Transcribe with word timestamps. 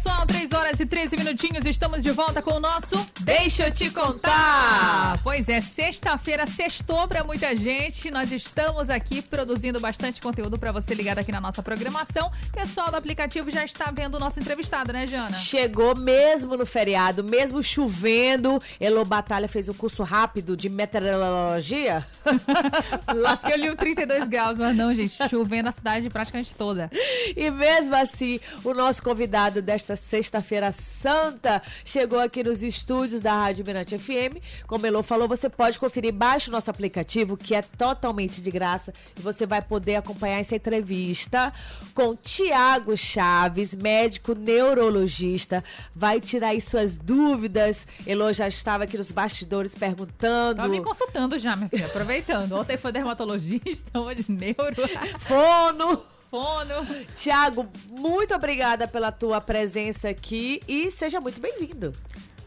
pessoal, 0.00 0.24
3 0.24 0.52
horas 0.52 0.80
e 0.80 0.86
13 0.86 1.14
minutinhos, 1.18 1.66
estamos 1.66 2.02
de 2.02 2.10
volta 2.10 2.40
com 2.40 2.52
o 2.52 2.60
nosso 2.60 2.96
Deixa 3.20 3.66
eu 3.66 3.70
te 3.70 3.90
contar. 3.90 5.18
Pois 5.22 5.46
é, 5.48 5.60
sexta-feira 5.60 6.46
sextou 6.46 7.06
para 7.06 7.22
muita 7.22 7.54
gente. 7.54 8.10
Nós 8.10 8.32
estamos 8.32 8.88
aqui 8.88 9.20
produzindo 9.20 9.78
bastante 9.78 10.20
conteúdo 10.20 10.58
para 10.58 10.72
você 10.72 10.94
ligado 10.94 11.18
aqui 11.18 11.30
na 11.30 11.40
nossa 11.40 11.62
programação. 11.62 12.32
Pessoal 12.50 12.90
do 12.90 12.96
aplicativo 12.96 13.50
já 13.50 13.62
está 13.62 13.90
vendo 13.90 14.14
o 14.14 14.18
nosso 14.18 14.40
entrevistado, 14.40 14.90
né, 14.90 15.06
Jana? 15.06 15.36
Chegou 15.36 15.94
mesmo 15.94 16.56
no 16.56 16.64
feriado, 16.64 17.22
mesmo 17.22 17.62
chovendo. 17.62 18.60
Elo 18.80 19.04
Batalha 19.04 19.48
fez 19.48 19.68
o 19.68 19.74
curso 19.74 20.02
rápido 20.02 20.56
de 20.56 20.70
meteorologia. 20.70 22.06
Lasquei 23.14 23.52
ali 23.52 23.68
o 23.68 23.76
32 23.76 24.28
graus, 24.28 24.58
mas 24.58 24.74
não, 24.74 24.94
gente, 24.94 25.28
chovendo 25.28 25.68
a 25.68 25.72
cidade 25.72 26.08
praticamente 26.08 26.54
toda. 26.54 26.90
E 27.36 27.50
mesmo 27.50 27.94
assim, 27.94 28.40
o 28.64 28.72
nosso 28.72 29.02
convidado 29.02 29.60
desta 29.60 29.89
sexta-feira 29.96 30.72
santa 30.72 31.62
chegou 31.84 32.18
aqui 32.18 32.42
nos 32.44 32.62
estúdios 32.62 33.20
da 33.22 33.32
Rádio 33.32 33.64
Mirante 33.64 33.98
FM. 33.98 34.38
Como 34.66 34.86
Elô 34.86 35.02
falou, 35.02 35.28
você 35.28 35.48
pode 35.48 35.78
conferir, 35.78 36.12
baixe 36.12 36.48
o 36.48 36.52
nosso 36.52 36.70
aplicativo, 36.70 37.36
que 37.36 37.54
é 37.54 37.62
totalmente 37.62 38.40
de 38.40 38.50
graça, 38.50 38.92
e 39.16 39.20
você 39.20 39.46
vai 39.46 39.62
poder 39.62 39.96
acompanhar 39.96 40.40
essa 40.40 40.56
entrevista 40.56 41.52
com 41.94 42.14
Tiago 42.16 42.96
Chaves, 42.96 43.74
médico 43.74 44.34
neurologista. 44.34 45.62
Vai 45.94 46.20
tirar 46.20 46.48
aí 46.48 46.60
suas 46.60 46.98
dúvidas. 46.98 47.86
Elô 48.06 48.32
já 48.32 48.48
estava 48.48 48.84
aqui 48.84 48.96
nos 48.96 49.10
bastidores 49.10 49.74
perguntando. 49.74 50.56
Tava 50.56 50.68
me 50.68 50.82
consultando 50.82 51.38
já, 51.38 51.56
minha 51.56 51.68
filha, 51.68 51.86
aproveitando. 51.86 52.52
Ontem 52.52 52.76
foi 52.76 52.92
dermatologista, 52.92 54.00
hoje 54.00 54.24
neuro. 54.28 54.88
Fono! 55.18 56.19
Fono. 56.30 56.86
Tiago, 57.16 57.68
muito 57.90 58.32
obrigada 58.34 58.86
pela 58.86 59.10
tua 59.10 59.40
presença 59.40 60.08
aqui 60.08 60.60
e 60.68 60.90
seja 60.90 61.20
muito 61.20 61.40
bem-vindo. 61.40 61.92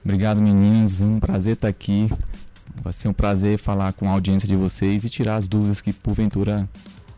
Obrigado, 0.03 0.42
meninos. 0.42 1.02
Um 1.02 1.20
prazer 1.20 1.53
estar 1.53 1.67
aqui. 1.67 2.09
Vai 2.81 2.94
ser 2.94 3.09
um 3.09 3.14
prazer 3.14 3.58
falar 3.58 3.92
com 3.94 4.08
a 4.08 4.12
audiência 4.14 4.48
de 4.48 4.56
vocês 4.56 5.03
e 5.03 5.09
tirar 5.09 5.36
as 5.36 5.48
dúvidas 5.48 5.81
que 5.81 5.92
porventura 5.92 6.67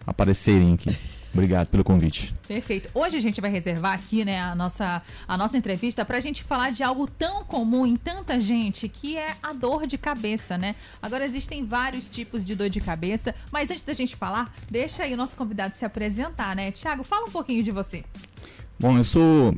aparecerem 0.08 0.74
aqui. 0.74 0.98
Obrigado 1.36 1.68
pelo 1.68 1.84
convite. 1.84 2.34
Perfeito. 2.48 2.90
Hoje 2.94 3.18
a 3.18 3.20
gente 3.20 3.42
vai 3.42 3.52
reservar 3.52 3.94
aqui, 3.94 4.24
né, 4.24 4.40
a 4.40 4.56
nossa, 4.56 5.02
a 5.28 5.38
nossa 5.38 5.58
entrevista 5.58 6.06
para 6.06 6.18
a 6.18 6.22
gente 6.22 6.42
falar 6.42 6.72
de 6.72 6.82
algo 6.82 7.08
tão 7.08 7.44
comum 7.44 7.86
em 7.86 7.98
tanta 7.98 8.40
gente, 8.40 8.88
que 8.88 9.18
é 9.18 9.36
a 9.44 9.52
dor 9.52 9.86
de 9.86 9.98
cabeça, 9.98 10.58
né? 10.58 10.76
Agora 11.02 11.26
existem 11.26 11.66
vários 11.66 12.08
tipos 12.08 12.46
de 12.46 12.56
dor 12.56 12.70
de 12.70 12.80
cabeça, 12.80 13.36
mas 13.52 13.70
antes 13.70 13.84
da 13.84 13.92
gente 13.92 14.16
falar, 14.16 14.50
deixa 14.72 15.04
aí 15.04 15.14
o 15.14 15.18
nosso 15.18 15.36
convidado 15.36 15.76
se 15.76 15.84
apresentar, 15.84 16.56
né? 16.56 16.72
Tiago, 16.72 17.04
fala 17.04 17.28
um 17.28 17.32
pouquinho 17.32 17.62
de 17.62 17.72
você. 17.72 18.06
Bom, 18.80 18.98
eu 18.98 19.04
sou 19.04 19.54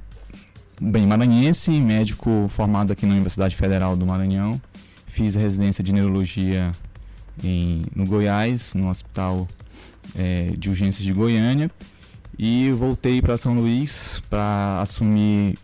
bem 0.82 1.06
maranhense, 1.06 1.70
médico 1.80 2.48
formado 2.50 2.92
aqui 2.92 3.06
na 3.06 3.14
Universidade 3.14 3.56
Federal 3.56 3.96
do 3.96 4.04
Maranhão. 4.04 4.60
Fiz 5.06 5.36
residência 5.36 5.84
de 5.84 5.94
neurologia 5.94 6.72
em, 7.44 7.84
no 7.96 8.04
Goiás, 8.04 8.74
no 8.74 8.90
Hospital 8.90 9.48
é, 10.16 10.54
de 10.58 10.70
Urgências 10.70 11.04
de 11.04 11.14
Goiânia. 11.14 11.72
E 12.38 12.70
voltei 12.72 13.20
para 13.22 13.36
São 13.36 13.56
Luís 13.56 14.22
para 14.30 14.80
assumir 14.82 15.58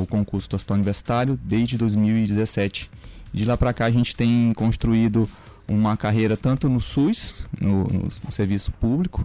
o 0.00 0.06
concurso 0.06 0.48
do 0.48 0.56
Hospital 0.56 0.76
Universitário 0.76 1.38
desde 1.44 1.76
2017. 1.76 2.90
De 3.32 3.44
lá 3.44 3.56
para 3.56 3.72
cá 3.72 3.86
a 3.86 3.90
gente 3.90 4.16
tem 4.16 4.52
construído 4.54 5.28
uma 5.68 5.96
carreira 5.96 6.36
tanto 6.36 6.68
no 6.68 6.80
SUS, 6.80 7.46
no, 7.60 7.84
no, 7.84 8.32
serviço 8.32 8.72
público, 8.72 9.24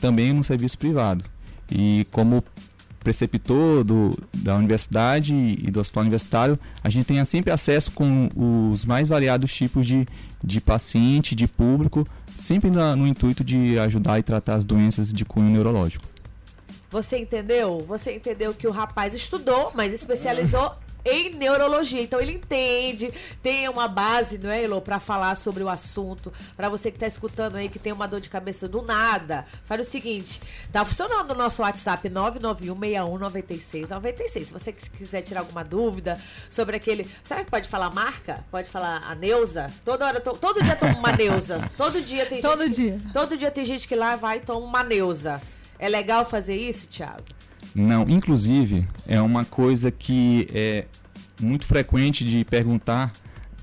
também 0.00 0.32
no 0.32 0.42
serviço 0.42 0.78
privado. 0.78 1.24
E 1.70 2.06
como 2.10 2.42
preceptor 3.00 3.84
do, 3.84 4.16
da 4.32 4.54
universidade 4.56 5.34
e 5.34 5.70
do 5.70 5.80
hospital 5.80 6.02
universitário, 6.02 6.58
a 6.82 6.88
gente 6.88 7.04
tenha 7.04 7.24
sempre 7.24 7.50
acesso 7.50 7.90
com 7.90 8.28
os 8.34 8.84
mais 8.84 9.08
variados 9.08 9.52
tipos 9.52 9.86
de, 9.86 10.06
de 10.42 10.60
paciente, 10.60 11.34
de 11.34 11.46
público, 11.46 12.06
sempre 12.36 12.70
na, 12.70 12.96
no 12.96 13.06
intuito 13.06 13.44
de 13.44 13.78
ajudar 13.78 14.18
e 14.18 14.22
tratar 14.22 14.54
as 14.54 14.64
doenças 14.64 15.12
de 15.12 15.24
cunho 15.24 15.50
neurológico. 15.50 16.04
Você 16.90 17.18
entendeu? 17.18 17.78
Você 17.88 18.14
entendeu 18.14 18.52
que 18.52 18.66
o 18.66 18.70
rapaz 18.70 19.14
estudou, 19.14 19.72
mas 19.74 19.92
especializou 19.92 20.74
em 21.04 21.34
neurologia. 21.34 22.02
Então 22.02 22.20
ele 22.20 22.32
entende, 22.32 23.12
tem 23.42 23.68
uma 23.68 23.88
base, 23.88 24.38
não 24.38 24.50
é, 24.50 24.62
Elo, 24.62 24.80
para 24.80 25.00
falar 25.00 25.36
sobre 25.36 25.62
o 25.62 25.68
assunto. 25.68 26.32
Para 26.56 26.68
você 26.68 26.90
que 26.90 26.96
está 26.96 27.06
escutando 27.06 27.56
aí 27.56 27.68
que 27.68 27.78
tem 27.78 27.92
uma 27.92 28.08
dor 28.08 28.20
de 28.20 28.30
cabeça 28.30 28.68
do 28.68 28.82
nada, 28.82 29.46
faz 29.64 29.80
o 29.80 29.84
seguinte: 29.84 30.40
tá 30.72 30.84
funcionando 30.84 31.30
o 31.32 31.34
nosso 31.34 31.62
WhatsApp 31.62 32.08
991619696. 32.08 34.44
Se 34.44 34.52
você 34.52 34.72
quiser 34.72 35.22
tirar 35.22 35.40
alguma 35.40 35.64
dúvida 35.64 36.20
sobre 36.48 36.76
aquele. 36.76 37.10
Será 37.22 37.44
que 37.44 37.50
pode 37.50 37.68
falar 37.68 37.90
marca? 37.90 38.44
Pode 38.50 38.70
falar 38.70 39.02
a 39.08 39.14
Neuza? 39.14 39.70
Toda 39.84 40.06
hora, 40.06 40.20
to... 40.20 40.32
todo 40.32 40.62
dia 40.62 40.76
toma 40.76 40.98
uma 40.98 41.12
Neuza. 41.12 41.60
Todo 41.76 42.00
dia 42.00 42.24
tem 42.26 42.40
todo 42.40 42.62
gente. 42.64 42.74
Dia. 42.74 42.98
Que... 42.98 43.12
Todo 43.12 43.36
dia 43.36 43.50
tem 43.50 43.64
gente 43.64 43.88
que 43.88 43.94
lá 43.94 44.16
vai 44.16 44.38
e 44.38 44.40
toma 44.40 44.60
uma 44.60 44.82
Neuza. 44.82 45.40
É 45.78 45.88
legal 45.88 46.24
fazer 46.24 46.54
isso, 46.54 46.86
Thiago? 46.86 47.22
Não, 47.74 48.04
inclusive 48.08 48.86
é 49.06 49.20
uma 49.20 49.44
coisa 49.44 49.90
que 49.90 50.48
é 50.52 50.84
muito 51.40 51.64
frequente 51.64 52.24
de 52.24 52.44
perguntar 52.44 53.12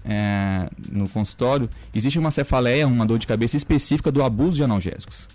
é, 0.04 0.70
no 0.92 1.08
consultório. 1.10 1.70
Existe 1.94 2.18
uma 2.18 2.32
cefaleia, 2.32 2.88
uma 2.88 3.06
dor 3.06 3.20
de 3.20 3.28
cabeça 3.28 3.56
específica 3.56 4.12
do 4.12 4.24
abuso 4.24 4.58
de 4.58 4.64
analgésicos. 4.64 5.28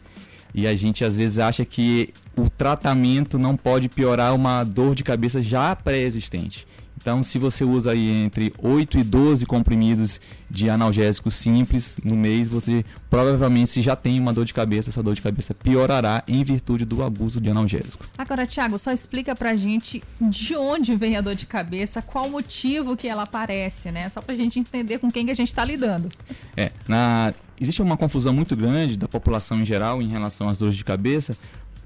E 0.55 0.67
a 0.67 0.75
gente 0.75 1.05
às 1.05 1.17
vezes 1.17 1.39
acha 1.39 1.65
que 1.65 2.13
o 2.37 2.49
tratamento 2.49 3.39
não 3.39 3.57
pode 3.57 3.89
piorar 3.89 4.35
uma 4.35 4.63
dor 4.63 4.95
de 4.95 5.03
cabeça 5.03 5.43
já 5.43 5.75
pré-existente. 5.75 6.67
Então, 7.05 7.23
se 7.23 7.39
você 7.39 7.65
usa 7.65 7.91
aí 7.91 8.09
entre 8.25 8.51
8 8.59 8.97
e 8.97 9.05
12 9.05 9.45
comprimidos 9.45 10.19
de 10.49 10.71
analgésicos 10.71 11.35
simples 11.35 11.99
no 12.03 12.17
mês, 12.17 12.49
você 12.49 12.83
provavelmente, 13.11 13.69
se 13.69 13.83
já 13.83 13.95
tem 13.95 14.19
uma 14.19 14.33
dor 14.33 14.47
de 14.47 14.55
cabeça, 14.55 14.89
essa 14.89 15.03
dor 15.03 15.15
de 15.15 15.21
cabeça 15.21 15.53
piorará 15.53 16.25
em 16.27 16.43
virtude 16.43 16.87
do 16.87 17.03
abuso 17.03 17.43
de 17.43 17.51
analgésico. 17.51 18.07
Agora, 18.17 18.47
Thiago, 18.47 18.79
só 18.79 18.91
explica 18.91 19.37
pra 19.37 19.55
gente 19.55 20.03
de 20.19 20.57
onde 20.57 20.97
vem 20.97 21.19
a 21.19 21.21
dor 21.21 21.35
de 21.35 21.45
cabeça, 21.45 22.01
qual 22.01 22.25
o 22.25 22.31
motivo 22.31 22.97
que 22.97 23.07
ela 23.07 23.25
aparece, 23.25 23.91
né? 23.91 24.09
Só 24.09 24.23
pra 24.23 24.35
gente 24.35 24.59
entender 24.59 24.97
com 24.97 25.13
quem 25.13 25.27
que 25.27 25.33
a 25.33 25.37
gente 25.37 25.55
tá 25.55 25.63
lidando. 25.63 26.09
É, 26.57 26.73
na... 26.89 27.35
existe 27.61 27.83
uma 27.83 27.99
confusão 27.99 28.33
muito 28.33 28.57
grande 28.57 28.97
da 28.97 29.07
população 29.07 29.61
em 29.61 29.65
geral 29.67 30.01
em 30.01 30.09
relação 30.09 30.49
às 30.49 30.57
dores 30.57 30.75
de 30.75 30.85
cabeça 30.85 31.37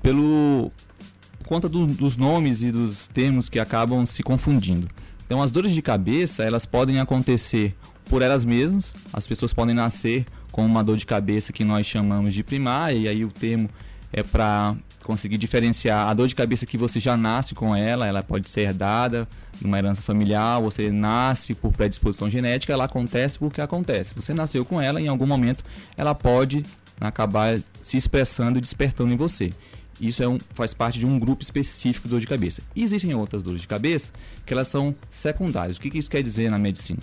pelo 0.00 0.70
por 1.40 1.48
conta 1.48 1.68
do, 1.68 1.86
dos 1.86 2.16
nomes 2.16 2.62
e 2.62 2.70
dos 2.70 3.08
termos 3.08 3.48
que 3.48 3.58
acabam 3.58 4.06
se 4.06 4.22
confundindo. 4.22 4.86
Então, 5.28 5.42
as 5.42 5.50
dores 5.50 5.74
de 5.74 5.82
cabeça, 5.82 6.42
elas 6.42 6.64
podem 6.64 7.00
acontecer 7.00 7.76
por 8.06 8.22
elas 8.22 8.46
mesmas. 8.46 8.94
As 9.12 9.26
pessoas 9.26 9.52
podem 9.52 9.74
nascer 9.74 10.24
com 10.50 10.64
uma 10.64 10.82
dor 10.82 10.96
de 10.96 11.04
cabeça 11.04 11.52
que 11.52 11.64
nós 11.64 11.84
chamamos 11.84 12.32
de 12.32 12.42
primária, 12.42 12.96
e 12.96 13.06
aí 13.06 13.26
o 13.26 13.28
termo 13.30 13.68
é 14.10 14.22
para 14.22 14.74
conseguir 15.02 15.36
diferenciar 15.36 16.08
a 16.08 16.14
dor 16.14 16.28
de 16.28 16.34
cabeça 16.34 16.64
que 16.64 16.78
você 16.78 16.98
já 16.98 17.14
nasce 17.14 17.54
com 17.54 17.76
ela, 17.76 18.06
ela 18.06 18.22
pode 18.22 18.48
ser 18.48 18.62
herdada 18.62 19.28
numa 19.60 19.76
herança 19.76 20.00
familiar, 20.00 20.62
você 20.62 20.90
nasce 20.90 21.54
por 21.54 21.74
predisposição 21.74 22.30
genética, 22.30 22.72
ela 22.72 22.84
acontece 22.84 23.38
porque 23.38 23.60
acontece. 23.60 24.14
Você 24.14 24.32
nasceu 24.32 24.64
com 24.64 24.80
ela, 24.80 24.98
em 24.98 25.08
algum 25.08 25.26
momento 25.26 25.62
ela 25.94 26.14
pode 26.14 26.64
acabar 26.98 27.60
se 27.82 27.98
expressando 27.98 28.56
e 28.56 28.62
despertando 28.62 29.12
em 29.12 29.16
você. 29.16 29.52
Isso 30.00 30.22
é 30.22 30.28
um, 30.28 30.38
faz 30.54 30.72
parte 30.72 30.98
de 30.98 31.06
um 31.06 31.18
grupo 31.18 31.42
específico 31.42 32.06
de 32.06 32.10
dor 32.10 32.20
de 32.20 32.26
cabeça. 32.26 32.62
Existem 32.74 33.14
outras 33.14 33.42
dores 33.42 33.60
de 33.60 33.68
cabeça 33.68 34.12
que 34.46 34.52
elas 34.52 34.68
são 34.68 34.94
secundárias. 35.10 35.76
O 35.76 35.80
que, 35.80 35.90
que 35.90 35.98
isso 35.98 36.10
quer 36.10 36.22
dizer 36.22 36.50
na 36.50 36.58
medicina? 36.58 37.00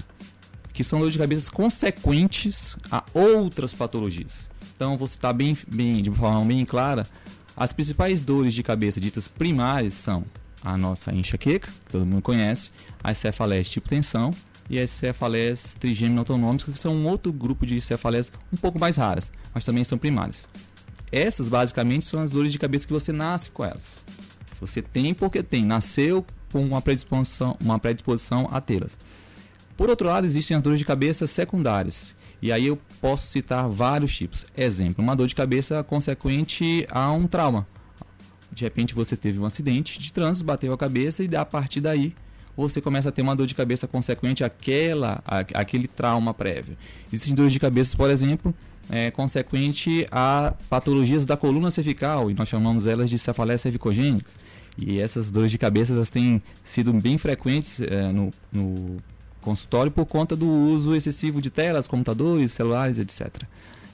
Que 0.73 0.83
são 0.83 0.99
dores 0.99 1.13
de 1.13 1.19
cabeça 1.19 1.51
consequentes 1.51 2.75
a 2.91 3.03
outras 3.13 3.73
patologias. 3.73 4.47
Então, 4.75 4.97
vou 4.97 5.07
citar 5.07 5.33
bem, 5.33 5.57
bem, 5.67 6.01
de 6.01 6.11
forma 6.11 6.43
bem 6.45 6.65
clara, 6.65 7.05
as 7.55 7.71
principais 7.71 8.19
dores 8.19 8.53
de 8.53 8.61
cabeça 8.61 8.99
ditas 8.99 9.27
primárias 9.27 9.93
são 9.93 10.25
a 10.63 10.77
nossa 10.77 11.13
enxaqueca, 11.13 11.71
que 11.85 11.91
todo 11.91 12.05
mundo 12.05 12.21
conhece, 12.21 12.71
as 13.03 13.17
cefaleias 13.17 13.69
tipo 13.69 13.87
tensão 13.87 14.33
e 14.69 14.79
as 14.79 14.89
cefaleias 14.89 15.75
trigêmeo 15.75 16.19
autonômicas, 16.19 16.73
que 16.73 16.79
são 16.79 16.93
um 16.93 17.07
outro 17.07 17.31
grupo 17.31 17.65
de 17.65 17.79
cefaleias 17.79 18.31
um 18.51 18.57
pouco 18.57 18.79
mais 18.79 18.97
raras, 18.97 19.31
mas 19.53 19.63
também 19.63 19.83
são 19.83 19.97
primárias. 19.97 20.49
Essas 21.11 21.47
basicamente 21.47 22.05
são 22.05 22.21
as 22.21 22.31
dores 22.31 22.51
de 22.51 22.59
cabeça 22.59 22.87
que 22.87 22.93
você 22.93 23.11
nasce 23.11 23.51
com 23.51 23.63
elas. 23.63 24.03
Você 24.59 24.81
tem 24.81 25.13
porque 25.13 25.43
tem, 25.43 25.63
nasceu 25.63 26.25
com 26.51 26.63
uma 26.63 26.81
predisposição, 26.81 27.57
uma 27.59 27.77
predisposição 27.77 28.47
a 28.51 28.61
tê-las. 28.61 28.97
Por 29.75 29.89
outro 29.89 30.07
lado, 30.07 30.25
existem 30.25 30.55
as 30.55 30.63
dores 30.63 30.79
de 30.79 30.85
cabeça 30.85 31.27
secundárias. 31.27 32.15
E 32.41 32.51
aí 32.51 32.67
eu 32.67 32.79
posso 33.01 33.27
citar 33.27 33.67
vários 33.67 34.15
tipos. 34.15 34.45
Exemplo, 34.55 35.03
uma 35.03 35.15
dor 35.15 35.27
de 35.27 35.35
cabeça 35.35 35.83
consequente 35.83 36.85
a 36.89 37.11
um 37.11 37.27
trauma. 37.27 37.67
De 38.51 38.63
repente 38.63 38.95
você 38.95 39.17
teve 39.17 39.39
um 39.39 39.45
acidente 39.45 39.99
de 39.99 40.13
trânsito, 40.13 40.45
bateu 40.45 40.71
a 40.71 40.77
cabeça 40.77 41.23
e 41.23 41.35
a 41.35 41.43
partir 41.43 41.81
daí 41.81 42.15
você 42.55 42.79
começa 42.79 43.09
a 43.09 43.11
ter 43.11 43.21
uma 43.21 43.35
dor 43.35 43.47
de 43.47 43.53
cabeça 43.53 43.85
consequente 43.85 44.43
àquela, 44.43 45.21
à, 45.25 45.39
àquele 45.39 45.87
trauma 45.87 46.33
prévio. 46.33 46.77
Existem 47.11 47.35
dores 47.35 47.51
de 47.51 47.59
cabeça, 47.59 47.97
por 47.97 48.09
exemplo, 48.09 48.53
é, 48.89 49.11
consequente 49.11 50.07
a 50.11 50.53
patologias 50.69 51.25
da 51.25 51.35
coluna 51.35 51.71
cervical, 51.71 52.29
e 52.29 52.33
nós 52.33 52.47
chamamos 52.47 52.87
elas 52.87 53.09
de 53.09 53.17
cefaleias 53.17 53.61
cervicogênicas. 53.61 54.37
E 54.77 54.99
essas 54.99 55.31
dores 55.31 55.51
de 55.51 55.57
cabeça 55.57 55.93
elas 55.93 56.09
têm 56.09 56.41
sido 56.63 56.91
bem 56.93 57.17
frequentes 57.17 57.79
é, 57.81 58.11
no, 58.11 58.31
no 58.51 58.97
consultório 59.41 59.91
por 59.91 60.05
conta 60.05 60.35
do 60.35 60.47
uso 60.47 60.95
excessivo 60.95 61.41
de 61.41 61.49
telas, 61.49 61.87
computadores, 61.87 62.51
celulares, 62.51 62.99
etc. 62.99 63.43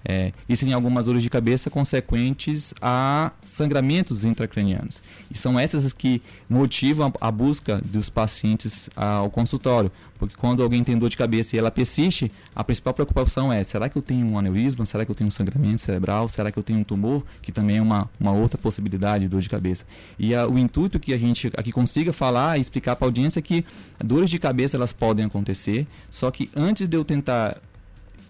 É, 0.03 0.31
isso 0.49 0.65
em 0.65 0.73
algumas 0.73 1.05
dores 1.05 1.21
de 1.21 1.29
cabeça 1.29 1.69
consequentes 1.69 2.73
a 2.81 3.31
sangramentos 3.45 4.25
intracranianos. 4.25 5.01
E 5.29 5.37
são 5.37 5.59
essas 5.59 5.93
que 5.93 6.21
motivam 6.49 7.13
a, 7.21 7.27
a 7.27 7.31
busca 7.31 7.81
dos 7.83 8.09
pacientes 8.09 8.89
ao 8.95 9.29
consultório. 9.29 9.91
Porque 10.17 10.35
quando 10.35 10.61
alguém 10.61 10.83
tem 10.83 10.95
dor 10.95 11.09
de 11.09 11.17
cabeça 11.17 11.55
e 11.55 11.59
ela 11.59 11.71
persiste, 11.71 12.31
a 12.55 12.63
principal 12.63 12.93
preocupação 12.93 13.51
é: 13.51 13.63
será 13.63 13.89
que 13.89 13.97
eu 13.97 14.03
tenho 14.03 14.27
um 14.27 14.37
aneurisma? 14.37 14.85
Será 14.85 15.03
que 15.03 15.09
eu 15.09 15.15
tenho 15.15 15.29
um 15.29 15.31
sangramento 15.31 15.81
cerebral? 15.81 16.29
Será 16.29 16.51
que 16.51 16.59
eu 16.59 16.63
tenho 16.63 16.77
um 16.79 16.83
tumor? 16.83 17.23
Que 17.41 17.51
também 17.51 17.77
é 17.77 17.81
uma, 17.81 18.07
uma 18.19 18.31
outra 18.31 18.55
possibilidade 18.55 19.23
de 19.23 19.29
dor 19.29 19.41
de 19.41 19.49
cabeça. 19.49 19.83
E 20.19 20.35
a, 20.35 20.47
o 20.47 20.59
intuito 20.59 20.99
que 20.99 21.11
a 21.11 21.17
gente 21.17 21.49
aqui 21.57 21.71
consiga 21.71 22.13
falar 22.13 22.59
e 22.59 22.61
explicar 22.61 22.95
para 22.95 23.07
a 23.07 23.09
audiência 23.09 23.39
é 23.39 23.41
que 23.41 23.65
dores 23.97 24.29
de 24.29 24.37
cabeça 24.37 24.77
elas 24.77 24.93
podem 24.93 25.25
acontecer, 25.25 25.87
só 26.09 26.29
que 26.29 26.51
antes 26.55 26.87
de 26.87 26.95
eu 26.95 27.03
tentar 27.03 27.59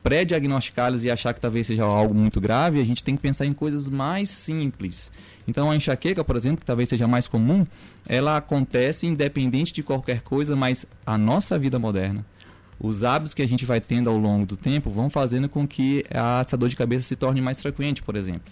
pré-diagnosticá-las 0.03 1.03
e 1.03 1.11
achar 1.11 1.33
que 1.33 1.41
talvez 1.41 1.67
seja 1.67 1.83
algo 1.83 2.13
muito 2.13 2.41
grave, 2.41 2.79
a 2.79 2.83
gente 2.83 3.03
tem 3.03 3.15
que 3.15 3.21
pensar 3.21 3.45
em 3.45 3.53
coisas 3.53 3.89
mais 3.89 4.29
simples. 4.29 5.11
Então 5.47 5.69
a 5.69 5.75
enxaqueca, 5.75 6.23
por 6.23 6.35
exemplo, 6.35 6.59
que 6.59 6.65
talvez 6.65 6.89
seja 6.89 7.07
mais 7.07 7.27
comum, 7.27 7.65
ela 8.07 8.37
acontece 8.37 9.05
independente 9.05 9.73
de 9.73 9.83
qualquer 9.83 10.21
coisa, 10.21 10.55
mas 10.55 10.85
a 11.05 11.17
nossa 11.17 11.57
vida 11.57 11.77
moderna, 11.77 12.25
os 12.79 13.03
hábitos 13.03 13.33
que 13.33 13.41
a 13.41 13.47
gente 13.47 13.65
vai 13.65 13.79
tendo 13.79 14.09
ao 14.09 14.17
longo 14.17 14.45
do 14.45 14.57
tempo 14.57 14.89
vão 14.89 15.09
fazendo 15.09 15.47
com 15.47 15.67
que 15.67 16.03
essa 16.09 16.57
dor 16.57 16.69
de 16.69 16.75
cabeça 16.75 17.03
se 17.03 17.15
torne 17.15 17.41
mais 17.41 17.61
frequente, 17.61 18.01
por 18.01 18.15
exemplo. 18.15 18.51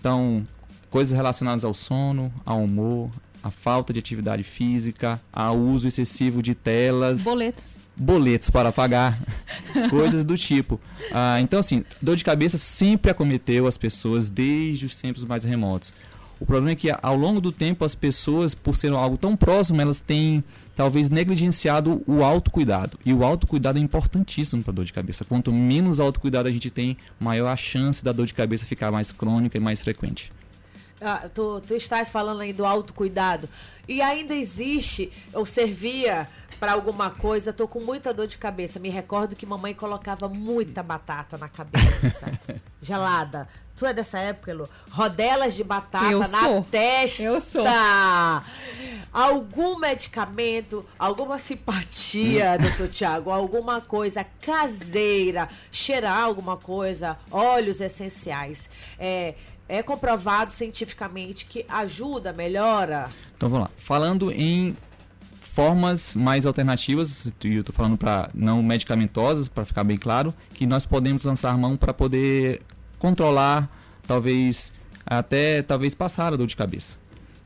Então, 0.00 0.46
coisas 0.88 1.12
relacionadas 1.12 1.64
ao 1.64 1.74
sono, 1.74 2.32
ao 2.46 2.62
humor, 2.62 3.10
a 3.42 3.50
falta 3.50 3.92
de 3.92 3.98
atividade 3.98 4.44
física, 4.44 5.20
ao 5.32 5.56
uso 5.56 5.86
excessivo 5.86 6.42
de 6.42 6.54
telas. 6.54 7.22
Boletos. 7.22 7.78
Boletos 7.96 8.50
para 8.50 8.70
pagar, 8.70 9.18
coisas 9.90 10.22
do 10.24 10.36
tipo. 10.36 10.80
Ah, 11.12 11.40
então, 11.40 11.58
assim, 11.58 11.84
dor 12.00 12.16
de 12.16 12.24
cabeça 12.24 12.56
sempre 12.56 13.10
acometeu 13.10 13.66
as 13.66 13.76
pessoas 13.76 14.30
desde 14.30 14.86
os 14.86 15.00
tempos 15.00 15.24
mais 15.24 15.44
remotos. 15.44 15.92
O 16.40 16.46
problema 16.46 16.70
é 16.70 16.76
que 16.76 16.88
ao 17.02 17.16
longo 17.16 17.40
do 17.40 17.50
tempo 17.50 17.84
as 17.84 17.94
pessoas, 17.94 18.54
por 18.54 18.76
ser 18.76 18.92
algo 18.92 19.16
tão 19.16 19.36
próximo, 19.36 19.80
elas 19.80 19.98
têm 19.98 20.44
talvez 20.76 21.10
negligenciado 21.10 22.00
o 22.06 22.22
autocuidado. 22.22 22.98
E 23.04 23.12
o 23.12 23.24
autocuidado 23.24 23.78
é 23.78 23.82
importantíssimo 23.82 24.62
para 24.62 24.72
dor 24.72 24.84
de 24.84 24.92
cabeça. 24.92 25.24
Quanto 25.24 25.50
menos 25.50 25.98
autocuidado 25.98 26.48
a 26.48 26.52
gente 26.52 26.70
tem, 26.70 26.96
maior 27.18 27.48
a 27.48 27.56
chance 27.56 28.04
da 28.04 28.12
dor 28.12 28.26
de 28.26 28.34
cabeça 28.34 28.64
ficar 28.64 28.92
mais 28.92 29.10
crônica 29.10 29.56
e 29.56 29.60
mais 29.60 29.80
frequente. 29.80 30.32
Ah, 31.00 31.28
tu, 31.32 31.60
tu 31.60 31.74
estás 31.74 32.10
falando 32.10 32.40
aí 32.40 32.52
do 32.52 32.64
autocuidado. 32.66 33.48
E 33.86 34.02
ainda 34.02 34.34
existe, 34.34 35.12
ou 35.32 35.46
servia 35.46 36.28
para 36.58 36.72
alguma 36.72 37.10
coisa, 37.10 37.52
tô 37.52 37.68
com 37.68 37.80
muita 37.80 38.12
dor 38.12 38.26
de 38.26 38.36
cabeça. 38.36 38.80
Me 38.80 38.90
recordo 38.90 39.36
que 39.36 39.46
mamãe 39.46 39.74
colocava 39.74 40.28
muita 40.28 40.82
batata 40.82 41.38
na 41.38 41.48
cabeça. 41.48 42.32
gelada. 42.82 43.48
Tu 43.76 43.86
é 43.86 43.92
dessa 43.92 44.18
época, 44.18 44.52
Lu? 44.52 44.68
Rodelas 44.90 45.54
de 45.54 45.62
batata 45.62 46.06
Eu 46.10 46.18
na 46.18 46.26
sou. 46.26 46.66
testa. 46.68 47.22
Eu 47.22 47.40
sou. 47.40 47.64
Algum 49.12 49.78
medicamento, 49.78 50.84
alguma 50.98 51.38
simpatia, 51.38 52.58
doutor 52.60 52.88
Tiago, 52.88 53.30
alguma 53.30 53.80
coisa 53.80 54.26
caseira, 54.42 55.48
cheirar 55.70 56.18
alguma 56.22 56.56
coisa, 56.56 57.16
óleos 57.30 57.80
essenciais. 57.80 58.68
É, 58.98 59.34
é 59.68 59.82
comprovado 59.82 60.50
cientificamente 60.50 61.44
que 61.44 61.64
ajuda, 61.68 62.32
melhora. 62.32 63.08
Então 63.36 63.48
vamos 63.48 63.68
lá. 63.68 63.70
Falando 63.78 64.32
em 64.32 64.76
formas 65.40 66.14
mais 66.14 66.46
alternativas, 66.46 67.26
e 67.44 67.54
eu 67.54 67.60
estou 67.60 67.74
falando 67.74 67.96
para 67.96 68.30
não 68.34 68.62
medicamentosas, 68.62 69.48
para 69.48 69.64
ficar 69.64 69.84
bem 69.84 69.96
claro, 69.96 70.32
que 70.54 70.66
nós 70.66 70.86
podemos 70.86 71.24
lançar 71.24 71.56
mão 71.58 71.76
para 71.76 71.92
poder 71.92 72.62
controlar, 72.98 73.68
talvez 74.06 74.72
até 75.04 75.62
talvez 75.62 75.94
passar 75.94 76.32
a 76.32 76.36
dor 76.36 76.46
de 76.46 76.56
cabeça. 76.56 76.96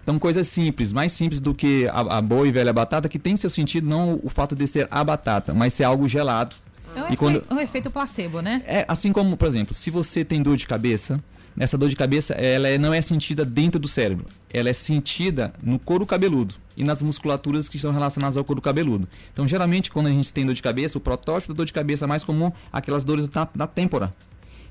Então 0.02 0.18
coisas 0.18 0.48
simples, 0.48 0.92
mais 0.92 1.12
simples 1.12 1.40
do 1.40 1.54
que 1.54 1.86
a, 1.92 2.18
a 2.18 2.20
boa 2.22 2.46
e 2.46 2.50
velha 2.52 2.72
batata, 2.72 3.08
que 3.08 3.18
tem 3.18 3.36
seu 3.36 3.48
sentido 3.48 3.88
não 3.88 4.20
o 4.22 4.28
fato 4.28 4.54
de 4.56 4.66
ser 4.66 4.88
a 4.90 5.02
batata, 5.04 5.54
mas 5.54 5.72
ser 5.72 5.84
algo 5.84 6.08
gelado. 6.08 6.56
É 6.94 6.98
um, 6.98 7.02
E 7.02 7.04
efeito, 7.04 7.18
quando- 7.18 7.44
um 7.50 7.60
efeito 7.60 7.90
placebo, 7.90 8.40
né? 8.42 8.62
É 8.66 8.84
assim 8.88 9.12
como, 9.12 9.36
por 9.36 9.46
exemplo, 9.48 9.72
se 9.72 9.90
você 9.90 10.24
tem 10.24 10.42
dor 10.42 10.56
de 10.56 10.66
cabeça, 10.66 11.22
essa 11.58 11.76
dor 11.76 11.88
de 11.88 11.96
cabeça 11.96 12.34
ela 12.34 12.68
é- 12.68 12.78
não 12.78 12.92
é 12.92 13.00
sentida 13.00 13.44
dentro 13.44 13.80
do 13.80 13.88
cérebro, 13.88 14.26
ela 14.52 14.68
é 14.68 14.72
sentida 14.72 15.52
no 15.62 15.78
couro 15.78 16.06
cabeludo 16.06 16.54
e 16.76 16.84
nas 16.84 17.02
musculaturas 17.02 17.68
que 17.68 17.76
estão 17.76 17.92
relacionadas 17.92 18.36
ao 18.36 18.44
couro 18.44 18.60
cabeludo. 18.60 19.08
Então, 19.32 19.46
geralmente, 19.46 19.90
quando 19.90 20.06
a 20.06 20.10
gente 20.10 20.32
tem 20.32 20.46
dor 20.46 20.54
de 20.54 20.62
cabeça, 20.62 20.98
o 20.98 21.00
protótipo 21.00 21.52
da 21.52 21.58
dor 21.58 21.66
de 21.66 21.72
cabeça 21.72 22.06
mais 22.06 22.24
comum 22.24 22.50
aquelas 22.72 23.04
dores 23.04 23.28
na, 23.28 23.48
na 23.54 23.66
têmpora. 23.66 24.14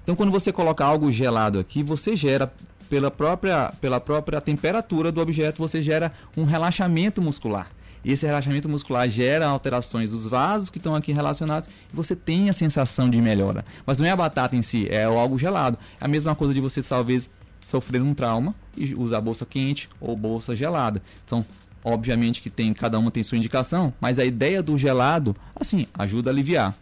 Então, 0.03 0.15
quando 0.15 0.31
você 0.31 0.51
coloca 0.51 0.83
algo 0.83 1.11
gelado 1.11 1.59
aqui, 1.59 1.83
você 1.83 2.15
gera 2.15 2.51
pela 2.89 3.09
própria, 3.09 3.71
pela 3.79 3.99
própria 3.99 4.41
temperatura 4.41 5.11
do 5.11 5.21
objeto, 5.21 5.59
você 5.59 5.81
gera 5.81 6.11
um 6.35 6.43
relaxamento 6.43 7.21
muscular. 7.21 7.69
E 8.03 8.11
esse 8.11 8.25
relaxamento 8.25 8.67
muscular 8.67 9.07
gera 9.09 9.45
alterações 9.45 10.11
dos 10.11 10.25
vasos 10.25 10.69
que 10.69 10.77
estão 10.77 10.95
aqui 10.95 11.11
relacionados 11.11 11.69
e 11.91 11.95
você 11.95 12.15
tem 12.15 12.49
a 12.49 12.53
sensação 12.53 13.09
de 13.09 13.21
melhora. 13.21 13.63
Mas 13.85 13.99
não 13.99 14.07
é 14.07 14.11
a 14.11 14.15
batata 14.15 14.55
em 14.55 14.61
si, 14.61 14.87
é 14.89 15.03
algo 15.03 15.37
gelado. 15.37 15.77
É 15.99 16.05
a 16.05 16.07
mesma 16.07 16.35
coisa 16.35 16.53
de 16.53 16.59
você 16.59 16.81
talvez 16.81 17.29
sofrer 17.59 18.01
um 18.01 18.13
trauma 18.13 18.55
e 18.75 18.95
usar 18.95 19.21
bolsa 19.21 19.45
quente 19.45 19.87
ou 19.99 20.15
bolsa 20.15 20.55
gelada. 20.55 21.01
Então, 21.23 21.45
obviamente 21.83 22.41
que 22.41 22.49
tem 22.49 22.73
cada 22.73 22.97
uma 22.97 23.11
tem 23.11 23.23
sua 23.23 23.37
indicação, 23.37 23.93
mas 24.01 24.19
a 24.19 24.25
ideia 24.25 24.63
do 24.63 24.77
gelado, 24.77 25.35
assim, 25.55 25.85
ajuda 25.93 26.29
a 26.29 26.33
aliviar. 26.33 26.75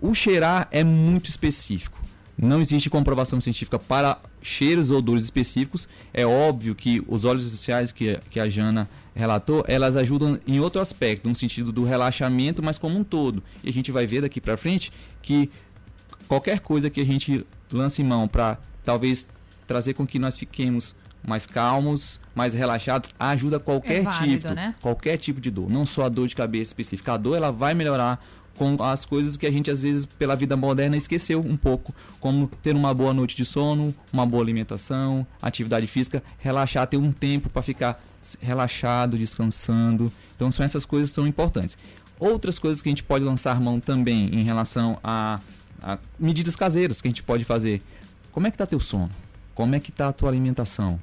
O 0.00 0.14
cheirar 0.14 0.68
é 0.70 0.82
muito 0.82 1.28
específico. 1.28 2.00
Não 2.36 2.60
existe 2.60 2.90
comprovação 2.90 3.40
científica 3.40 3.78
para 3.78 4.18
cheiros 4.42 4.90
ou 4.90 4.98
odores 4.98 5.22
específicos. 5.22 5.86
É 6.12 6.26
óbvio 6.26 6.74
que 6.74 7.02
os 7.06 7.24
óleos 7.24 7.46
essenciais 7.46 7.92
que, 7.92 8.18
que 8.30 8.40
a 8.40 8.48
Jana 8.48 8.88
relatou, 9.14 9.64
elas 9.66 9.96
ajudam 9.96 10.38
em 10.46 10.60
outro 10.60 10.80
aspecto, 10.80 11.28
no 11.28 11.34
sentido 11.34 11.72
do 11.72 11.84
relaxamento, 11.84 12.62
mas 12.62 12.78
como 12.78 12.98
um 12.98 13.04
todo. 13.04 13.42
E 13.62 13.68
a 13.68 13.72
gente 13.72 13.92
vai 13.92 14.06
ver 14.06 14.22
daqui 14.22 14.40
para 14.40 14.56
frente 14.56 14.92
que 15.20 15.50
qualquer 16.26 16.60
coisa 16.60 16.88
que 16.88 17.00
a 17.00 17.04
gente 17.04 17.46
lance 17.72 18.02
mão 18.02 18.26
para 18.26 18.58
talvez 18.84 19.26
trazer 19.66 19.94
com 19.94 20.06
que 20.06 20.18
nós 20.18 20.38
fiquemos 20.38 20.94
mais 21.26 21.46
calmos, 21.46 22.20
mais 22.34 22.52
relaxados, 22.52 23.10
ajuda 23.18 23.60
qualquer 23.60 24.00
É 24.00 24.02
válido, 24.02 24.42
tipo, 24.42 24.54
né? 24.54 24.74
qualquer 24.80 25.16
tipo 25.16 25.40
de 25.40 25.50
dor, 25.50 25.70
não 25.70 25.86
só 25.86 26.04
a 26.04 26.08
dor 26.08 26.26
de 26.26 26.34
cabeça 26.34 26.70
específica. 26.70 27.12
A 27.12 27.16
dor 27.16 27.36
ela 27.36 27.52
vai 27.52 27.74
melhorar 27.74 28.22
com 28.56 28.82
as 28.82 29.04
coisas 29.04 29.36
que 29.36 29.46
a 29.46 29.50
gente 29.50 29.70
às 29.70 29.82
vezes 29.82 30.04
pela 30.04 30.36
vida 30.36 30.56
moderna 30.56 30.96
esqueceu 30.96 31.40
um 31.40 31.56
pouco, 31.56 31.94
como 32.20 32.48
ter 32.60 32.74
uma 32.74 32.92
boa 32.92 33.14
noite 33.14 33.36
de 33.36 33.44
sono, 33.44 33.94
uma 34.12 34.26
boa 34.26 34.42
alimentação, 34.42 35.26
atividade 35.40 35.86
física, 35.86 36.22
relaxar, 36.38 36.86
ter 36.86 36.96
um 36.96 37.12
tempo 37.12 37.48
para 37.48 37.62
ficar 37.62 38.02
relaxado, 38.40 39.16
descansando. 39.16 40.12
Então 40.34 40.50
são 40.50 40.64
essas 40.64 40.84
coisas 40.84 41.10
que 41.10 41.14
são 41.14 41.26
importantes. 41.26 41.76
Outras 42.18 42.58
coisas 42.58 42.80
que 42.80 42.88
a 42.88 42.92
gente 42.92 43.02
pode 43.02 43.24
lançar 43.24 43.60
mão 43.60 43.80
também 43.80 44.26
em 44.32 44.42
relação 44.44 44.98
a, 45.02 45.40
a 45.82 45.98
medidas 46.18 46.54
caseiras 46.54 47.00
que 47.00 47.08
a 47.08 47.10
gente 47.10 47.22
pode 47.22 47.44
fazer. 47.44 47.82
Como 48.30 48.46
é 48.46 48.50
que 48.50 48.58
tá 48.58 48.66
teu 48.66 48.80
sono? 48.80 49.10
Como 49.54 49.74
é 49.74 49.80
que 49.80 49.92
tá 49.92 50.08
a 50.08 50.12
tua 50.12 50.30
alimentação? 50.30 51.00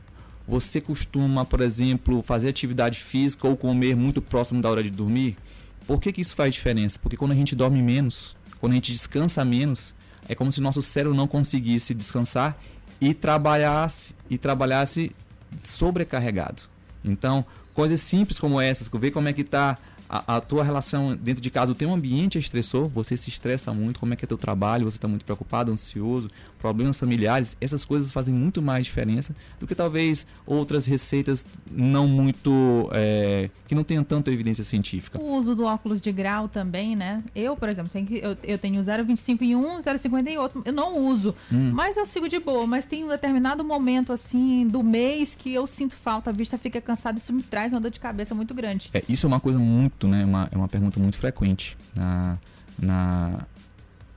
Você 0.48 0.82
costuma, 0.82 1.46
por 1.46 1.62
exemplo, 1.62 2.24
fazer 2.24 2.50
atividade 2.50 3.00
física 3.00 3.48
ou 3.48 3.56
comer 3.56 3.96
muito 3.96 4.22
próximo 4.22 4.62
da 4.62 4.70
hora 4.70 4.82
de 4.82 4.90
dormir? 4.90 5.38
Por 5.86 6.00
que, 6.00 6.12
que 6.12 6.22
isso 6.22 6.36
faz 6.36 6.54
diferença? 6.54 6.98
Porque 7.00 7.18
quando 7.18 7.32
a 7.34 7.36
gente 7.36 7.56
dorme 7.56 7.82
menos, 7.82 8.36
quando 8.60 8.72
a 8.72 8.76
gente 8.76 8.92
descansa 8.92 9.46
menos, 9.46 9.94
é 10.28 10.34
como 10.34 10.52
se 10.52 10.62
nosso 10.62 10.82
cérebro 10.82 11.16
não 11.16 11.28
conseguisse 11.28 11.94
descansar 11.94 12.56
e 13.00 13.14
trabalhasse 13.14 14.16
e 14.30 14.38
trabalhasse 14.38 15.16
sobrecarregado. 15.64 16.64
Então, 17.04 17.46
coisas 17.74 18.02
simples 18.02 18.40
como 18.40 18.60
essas, 18.60 18.88
ver 18.88 19.12
como 19.12 19.28
é 19.28 19.34
que 19.34 19.42
está 19.42 19.78
a, 20.10 20.38
a 20.38 20.42
tua 20.42 20.64
relação 20.64 21.16
dentro 21.16 21.42
de 21.42 21.50
casa, 21.52 21.72
o 21.72 21.76
teu 21.76 21.94
ambiente 21.94 22.38
é 22.38 22.42
estressor, 22.42 22.88
você 22.88 23.16
se 23.16 23.30
estressa 23.30 23.72
muito, 23.74 24.00
como 24.00 24.14
é 24.14 24.16
que 24.18 24.26
é 24.26 24.28
teu 24.28 24.38
trabalho, 24.38 24.90
você 24.90 24.98
está 24.98 25.08
muito 25.08 25.24
preocupado, 25.24 25.72
ansioso, 25.72 26.30
problemas 26.60 27.00
familiares, 27.00 27.56
essas 27.62 27.84
coisas 27.86 28.12
fazem 28.12 28.34
muito 28.34 28.62
mais 28.62 28.86
diferença 28.86 29.34
do 29.60 29.66
que 29.66 29.74
talvez 29.74 30.28
outras 30.46 30.86
receitas 30.86 31.46
não 31.72 32.08
muito, 32.08 32.90
é, 32.94 33.50
que 33.68 33.74
não 33.74 33.84
tenham 33.84 34.04
tanta 34.04 34.30
evidência 34.32 34.64
científica. 34.64 35.20
O 35.20 35.36
uso 35.38 35.56
do 35.56 35.64
óculos 35.64 36.02
de 36.02 36.12
grau 36.12 36.48
também, 36.48 36.96
né? 36.96 37.24
Eu, 37.34 37.56
por 37.56 37.70
exemplo, 37.70 37.90
tenho 37.92 38.06
que, 38.06 38.18
eu, 38.18 38.38
eu 38.44 38.58
tenho 38.58 38.82
0,25 38.82 39.42
em 39.42 39.56
um, 39.56 39.80
0,50 39.80 40.28
em 40.28 40.38
outro. 40.38 40.62
Eu 40.66 40.74
não 40.74 40.98
uso, 41.08 41.34
Hum. 41.52 41.72
mas 41.74 41.96
eu 41.98 42.06
sigo 42.06 42.28
de 42.28 42.40
boa. 42.40 42.68
Mas 42.68 42.86
tem 42.86 43.04
um 43.04 43.08
determinado 43.08 43.64
momento, 43.64 44.12
assim, 44.12 44.68
do 44.68 44.84
mês 44.84 45.34
que 45.36 45.54
eu 45.54 45.66
sinto 45.66 45.96
falta, 45.96 46.30
a 46.30 46.34
vista 46.34 46.58
fica 46.58 46.82
cansada. 46.82 47.18
Isso 47.18 47.32
me 47.32 47.42
traz 47.42 47.72
uma 47.74 47.80
dor 47.80 47.92
de 47.92 48.00
cabeça 48.00 48.36
muito 48.36 48.54
grande. 48.54 48.90
É, 48.94 49.02
isso 49.08 49.26
é 49.26 49.28
uma 49.28 49.40
coisa 49.40 49.58
muito, 49.60 50.08
né? 50.08 50.26
Uma, 50.26 50.50
é 50.52 50.58
uma 50.58 50.68
pergunta 50.68 51.00
muito 51.00 51.18
frequente 51.18 51.78
na, 51.96 52.38
na, 52.78 53.46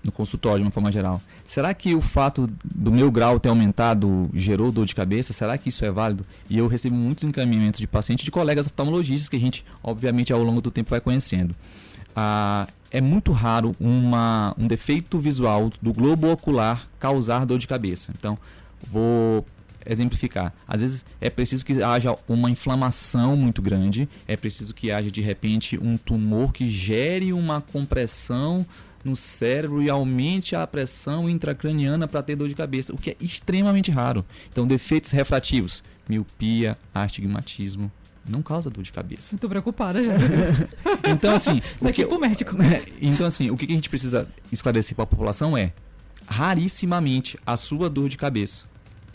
no 0.03 0.11
consultório 0.11 0.59
de 0.59 0.65
uma 0.65 0.71
forma 0.71 0.91
geral. 0.91 1.21
Será 1.45 1.73
que 1.75 1.95
o 1.95 2.01
fato 2.01 2.49
do 2.65 2.91
meu 2.91 3.11
grau 3.11 3.39
ter 3.39 3.49
aumentado 3.49 4.29
gerou 4.35 4.73
dor 4.73 4.87
de 4.87 4.95
cabeça? 4.95 5.33
Será 5.33 5.57
que 5.57 5.69
isso 5.69 5.85
é 5.85 5.91
válido? 5.91 6.25
E 6.49 6.59
eu 6.59 6.67
recebo 6.67 6.97
muitos 6.97 7.25
encaminhamentos 7.25 7.81
de 7.81 7.87
pacientes 7.87 8.25
de 8.25 8.31
colegas 8.31 8.67
oftalmologistas 8.67 9.29
que 9.29 9.37
a 9.37 9.41
gente, 9.41 9.65
obviamente, 9.83 10.33
ao 10.33 10.43
longo 10.43 10.61
do 10.61 10.71
tempo 10.71 10.91
vai 10.91 11.01
conhecendo. 11.01 11.55
Ah, 12.15 12.67
é 12.91 13.01
muito 13.01 13.33
raro 13.33 13.75
uma, 13.81 14.55
um 14.59 14.67
defeito 14.67 15.19
visual 15.19 15.73
do 15.81 15.93
globo 15.93 16.31
ocular 16.31 16.87
causar 16.99 17.47
dor 17.47 17.59
de 17.59 17.67
cabeça. 17.67 18.13
Então, 18.17 18.39
vou 18.91 19.45
exemplificar. 19.87 20.53
Às 20.67 20.81
vezes 20.81 21.05
é 21.21 21.31
preciso 21.31 21.65
que 21.65 21.83
haja 21.83 22.15
uma 22.29 22.51
inflamação 22.51 23.37
muito 23.37 23.61
grande, 23.61 24.09
é 24.27 24.37
preciso 24.37 24.75
que 24.75 24.91
haja 24.91 25.11
de 25.11 25.21
repente 25.21 25.79
um 25.79 25.97
tumor 25.97 26.53
que 26.53 26.71
gere 26.71 27.33
uma 27.33 27.61
compressão 27.61 28.65
no 29.05 29.17
cérebro 29.17 29.83
e 29.83 29.91
aumente 29.91 30.55
a 30.55 30.67
pressão 30.67 31.29
intracraniana 31.29 32.07
para 32.07 32.23
ter 32.23 32.37
dor 32.37 32.49
de 32.49 32.55
cabeça, 32.55 32.95
o 32.95 32.99
que 32.99 33.11
é 33.11 33.17
extremamente 33.21 33.91
raro. 33.91 34.25
Então, 34.51 34.67
defeitos 34.67 35.11
refrativos, 35.11 35.83
miopia, 36.09 36.77
astigmatismo, 36.95 37.91
não 38.29 38.43
causa 38.43 38.71
dor 38.71 38.85
de 38.85 38.93
cabeça. 38.93 39.35
Muito 39.35 39.49
preocupada 39.49 40.03
já. 40.03 40.13
então, 41.11 41.35
assim. 41.35 41.61
Daqui 41.81 42.07
pro 42.07 42.21
médico. 42.21 42.57
Então, 43.01 43.27
assim, 43.27 43.51
o 43.51 43.57
que 43.57 43.67
a 43.67 43.75
gente 43.75 43.89
precisa 43.89 44.29
esclarecer 44.51 44.95
para 44.95 45.03
a 45.03 45.07
população 45.07 45.57
é: 45.57 45.73
rarissimamente 46.27 47.37
a 47.45 47.57
sua 47.57 47.91
dor 47.91 48.09
de 48.09 48.17
cabeça, 48.17 48.65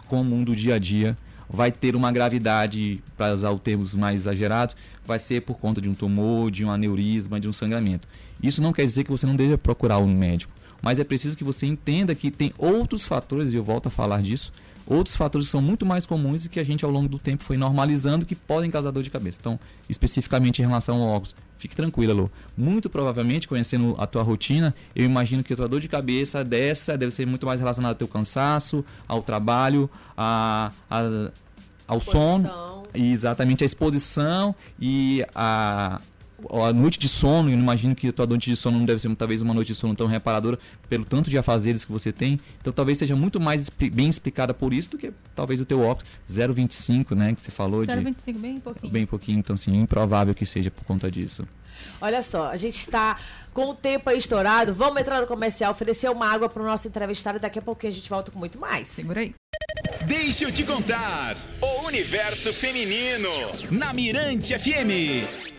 comum 0.08 0.44
do 0.44 0.56
dia 0.56 0.76
a 0.76 0.80
dia, 0.80 1.18
vai 1.50 1.72
ter 1.72 1.96
uma 1.96 2.12
gravidade, 2.12 3.02
para 3.16 3.34
usar 3.34 3.52
os 3.52 3.62
termos 3.62 3.94
mais 3.94 4.22
exagerados, 4.22 4.76
vai 5.06 5.20
ser 5.20 5.42
por 5.42 5.58
conta 5.58 5.80
de 5.80 5.90
um 5.90 5.94
tumor, 5.94 6.52
de 6.52 6.66
um 6.66 6.72
aneurisma, 6.72 7.40
de 7.40 7.48
um 7.48 7.54
sangramento. 7.54 8.08
Isso 8.42 8.62
não 8.62 8.74
quer 8.74 8.86
dizer 8.86 9.04
que 9.04 9.12
você 9.12 9.26
não 9.26 9.36
deve 9.36 9.58
procurar 9.58 10.00
um 10.00 10.08
médico, 10.14 10.52
mas 10.82 11.00
é 11.00 11.04
preciso 11.04 11.38
que 11.38 11.44
você 11.44 11.66
entenda 11.66 12.14
que 12.14 12.30
tem 12.30 12.54
outros 12.58 13.06
fatores, 13.06 13.54
e 13.54 13.56
eu 13.56 13.64
volto 13.64 13.88
a 13.88 13.92
falar 13.92 14.22
disso, 14.22 14.52
outros 14.88 15.16
fatores 15.16 15.48
que 15.48 15.52
são 15.52 15.62
muito 15.62 15.86
mais 15.86 16.06
comuns 16.06 16.46
e 16.46 16.50
que 16.50 16.60
a 16.60 16.64
gente 16.64 16.86
ao 16.86 16.92
longo 16.92 17.10
do 17.10 17.20
tempo 17.20 17.44
foi 17.44 17.58
normalizando 17.58 18.26
que 18.26 18.36
podem 18.36 18.72
causar 18.72 18.92
dor 18.92 19.04
de 19.04 19.10
cabeça. 19.10 19.38
Então, 19.40 19.60
especificamente 19.90 20.62
em 20.62 20.66
relação 20.66 21.02
ao 21.02 21.10
óculos, 21.10 21.36
fique 21.58 21.76
tranquila, 21.76 22.14
Lu. 22.14 22.32
Muito 22.58 22.90
provavelmente, 22.90 23.48
conhecendo 23.48 23.96
a 23.98 24.08
tua 24.08 24.24
rotina, 24.24 24.74
eu 24.96 25.04
imagino 25.04 25.44
que 25.44 25.54
a 25.54 25.56
tua 25.56 25.68
dor 25.68 25.82
de 25.82 25.88
cabeça 25.88 26.44
dessa 26.44 26.98
deve 26.98 27.12
ser 27.12 27.26
muito 27.28 27.46
mais 27.46 27.60
relacionada 27.60 27.94
ao 27.94 27.98
teu 27.98 28.08
cansaço, 28.08 28.84
ao 29.08 29.22
trabalho, 29.22 29.90
a, 30.18 30.72
a 30.90 31.32
ao 31.88 32.02
sono, 32.02 32.50
exatamente 32.94 33.64
a 33.64 33.66
exposição 33.66 34.54
e 34.80 35.24
a 35.34 36.02
a 36.52 36.72
noite 36.72 37.00
de 37.00 37.10
sono, 37.10 37.50
eu 37.50 37.54
imagino 37.54 37.96
que 37.96 38.10
a 38.10 38.14
tua 38.14 38.28
noite 38.28 38.50
de 38.50 38.56
sono 38.56 38.78
não 38.78 38.86
deve 38.86 39.00
ser 39.00 39.14
talvez 39.16 39.42
uma 39.42 39.54
noite 39.54 39.70
de 39.70 39.76
sono 39.76 39.96
tão 39.96 40.08
reparadora 40.08 40.60
pelo 40.88 41.04
tanto 41.04 41.30
de 41.30 41.38
afazeres 41.38 41.84
que 41.84 41.92
você 41.92 42.12
tem. 42.12 42.40
Então 42.62 42.72
talvez 42.72 42.98
seja 42.98 43.16
muito 43.16 43.40
mais 43.40 43.70
bem 43.70 44.10
explicada 44.10 44.54
por 44.54 44.74
isso 44.74 44.92
do 44.92 44.98
que 44.98 45.12
talvez 45.36 45.60
o 45.60 45.66
teu 45.66 45.82
óculos 45.82 46.10
0,25, 46.30 47.16
né, 47.16 47.34
que 47.34 47.42
você 47.42 47.52
falou 47.52 47.84
0, 47.86 48.04
de 48.04 48.10
0,25 48.10 48.38
bem 48.38 48.60
pouquinho. 48.60 48.94
Bem 48.94 49.06
pouquinho, 49.06 49.40
então 49.40 49.54
assim, 49.56 49.76
improvável 49.76 50.34
que 50.36 50.46
seja 50.46 50.70
por 50.70 50.84
conta 50.84 51.10
disso. 51.10 51.48
Olha 52.02 52.22
só, 52.22 52.50
a 52.50 52.58
gente 52.58 52.78
está 52.78 53.18
com 53.54 53.70
o 53.70 53.76
tempo 53.76 54.10
aí 54.10 54.18
estourado. 54.18 54.74
Vamos 54.74 55.02
entrar 55.02 55.22
no 55.22 55.28
comercial, 55.28 55.72
oferecer 55.72 56.10
uma 56.10 56.28
água 56.28 56.50
para 56.50 56.62
o 56.62 56.66
nosso 56.66 56.88
entrevistado 56.88 57.38
e 57.38 57.42
daqui 57.42 57.60
a 57.60 57.62
pouquinho 57.62 57.92
a 57.92 57.96
gente 57.96 58.10
volta 58.10 58.32
com 58.32 58.40
muito 58.40 58.60
mais. 58.60 58.88
Segura 58.90 59.22
aí. 59.22 59.34
Deixa 60.06 60.46
eu 60.46 60.52
te 60.52 60.64
contar 60.64 61.36
o 61.62 61.86
universo 61.86 62.54
feminino 62.54 63.30
na 63.72 63.94
Mirante 63.94 64.58
FM. 64.58 65.57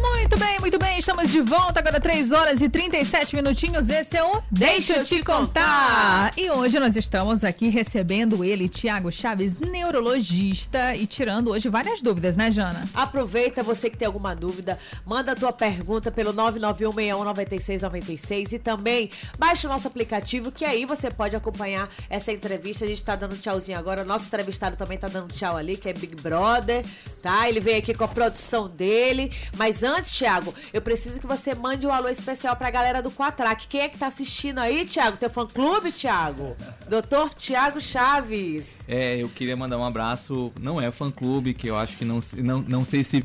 Morning. 0.00 0.19
Muito 0.30 0.44
bem, 0.44 0.60
muito 0.60 0.78
bem. 0.78 1.00
Estamos 1.00 1.28
de 1.28 1.40
volta 1.40 1.80
agora, 1.80 2.00
3 2.00 2.30
horas 2.30 2.62
e 2.62 2.68
37 2.68 3.34
minutinhos. 3.34 3.88
Esse 3.88 4.16
é 4.16 4.22
o 4.22 4.40
Deixa 4.48 4.98
eu 4.98 5.04
te 5.04 5.24
contar. 5.24 6.30
E 6.36 6.48
hoje 6.48 6.78
nós 6.78 6.94
estamos 6.94 7.42
aqui 7.42 7.68
recebendo 7.68 8.44
ele, 8.44 8.68
Tiago 8.68 9.10
Chaves, 9.10 9.56
neurologista, 9.56 10.94
e 10.94 11.04
tirando 11.04 11.50
hoje 11.50 11.68
várias 11.68 12.00
dúvidas, 12.00 12.36
né, 12.36 12.52
Jana? 12.52 12.88
Aproveita 12.94 13.64
você 13.64 13.90
que 13.90 13.96
tem 13.96 14.06
alguma 14.06 14.36
dúvida, 14.36 14.78
manda 15.04 15.32
a 15.32 15.34
tua 15.34 15.52
pergunta 15.52 16.12
pelo 16.12 16.32
991619696 16.32 18.52
e 18.52 18.58
também 18.60 19.10
baixa 19.36 19.66
o 19.66 19.70
nosso 19.70 19.88
aplicativo 19.88 20.52
que 20.52 20.64
aí 20.64 20.86
você 20.86 21.10
pode 21.10 21.34
acompanhar 21.34 21.90
essa 22.08 22.30
entrevista. 22.30 22.84
A 22.84 22.88
gente 22.88 23.02
tá 23.02 23.16
dando 23.16 23.36
tchauzinho 23.36 23.76
agora. 23.76 24.04
Nosso 24.04 24.26
entrevistado 24.26 24.76
também 24.76 24.96
tá 24.96 25.08
dando 25.08 25.34
tchau 25.34 25.56
ali, 25.56 25.76
que 25.76 25.88
é 25.88 25.92
Big 25.92 26.14
Brother, 26.22 26.84
tá? 27.20 27.48
Ele 27.48 27.58
veio 27.58 27.78
aqui 27.78 27.94
com 27.94 28.04
a 28.04 28.08
produção 28.08 28.68
dele, 28.68 29.32
mas 29.56 29.82
antes, 29.82 30.19
Thiago, 30.20 30.54
eu 30.70 30.82
preciso 30.82 31.18
que 31.18 31.26
você 31.26 31.54
mande 31.54 31.86
um 31.86 31.90
alô 31.90 32.06
especial 32.08 32.54
pra 32.54 32.70
galera 32.70 33.00
do 33.00 33.10
Quatrack. 33.10 33.66
Quem 33.66 33.80
é 33.80 33.88
que 33.88 33.96
tá 33.96 34.08
assistindo 34.08 34.58
aí, 34.58 34.84
Thiago? 34.84 35.16
Teu 35.16 35.30
fã 35.30 35.46
clube, 35.46 35.90
Thiago? 35.90 36.54
Doutor 36.90 37.32
Thiago 37.32 37.80
Chaves. 37.80 38.80
É, 38.86 39.16
eu 39.16 39.30
queria 39.30 39.56
mandar 39.56 39.78
um 39.78 39.84
abraço. 39.84 40.52
Não 40.60 40.78
é 40.78 40.92
fã 40.92 41.10
clube, 41.10 41.54
que 41.54 41.68
eu 41.68 41.78
acho 41.78 41.96
que 41.96 42.04
não, 42.04 42.18
não, 42.36 42.60
não 42.60 42.84
sei 42.84 43.02
se 43.02 43.24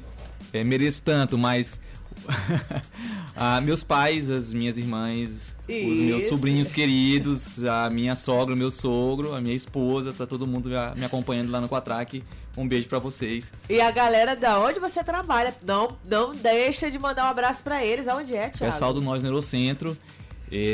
é, 0.54 0.64
mereço 0.64 1.02
tanto, 1.02 1.38
mas 1.38 1.78
ah, 3.36 3.60
meus 3.60 3.84
pais, 3.84 4.30
as 4.30 4.54
minhas 4.54 4.78
irmãs, 4.78 5.54
Isso. 5.68 5.92
os 5.92 6.00
meus 6.00 6.24
sobrinhos 6.30 6.72
queridos, 6.72 7.62
a 7.66 7.90
minha 7.90 8.16
sogra, 8.16 8.56
meu 8.56 8.72
sogro, 8.72 9.36
a 9.36 9.42
minha 9.42 9.56
esposa, 9.56 10.14
tá 10.14 10.26
todo 10.26 10.48
mundo 10.48 10.70
me 10.96 11.04
acompanhando 11.04 11.52
lá 11.52 11.60
no 11.60 11.68
Quatrack. 11.68 12.24
Um 12.58 12.68
beijo 12.68 12.88
para 12.88 13.00
vocês. 13.00 13.52
E 13.70 13.82
a 13.82 13.92
galera 13.92 14.36
da 14.36 14.60
onde 14.60 14.80
você 14.80 15.04
trabalha, 15.04 15.54
não, 15.62 15.98
não 16.06 16.34
deixa 16.34 16.90
de 16.90 16.98
mandar 16.98 17.26
um 17.26 17.30
abraço 17.30 17.64
para 17.64 17.84
eles. 17.84 18.08
Aonde 18.08 18.36
é, 18.36 18.50
Thiago? 18.50 18.74
Pessoal 18.74 18.94
do 18.94 19.02
Nós 19.02 19.24
Neurocentro. 19.24 19.98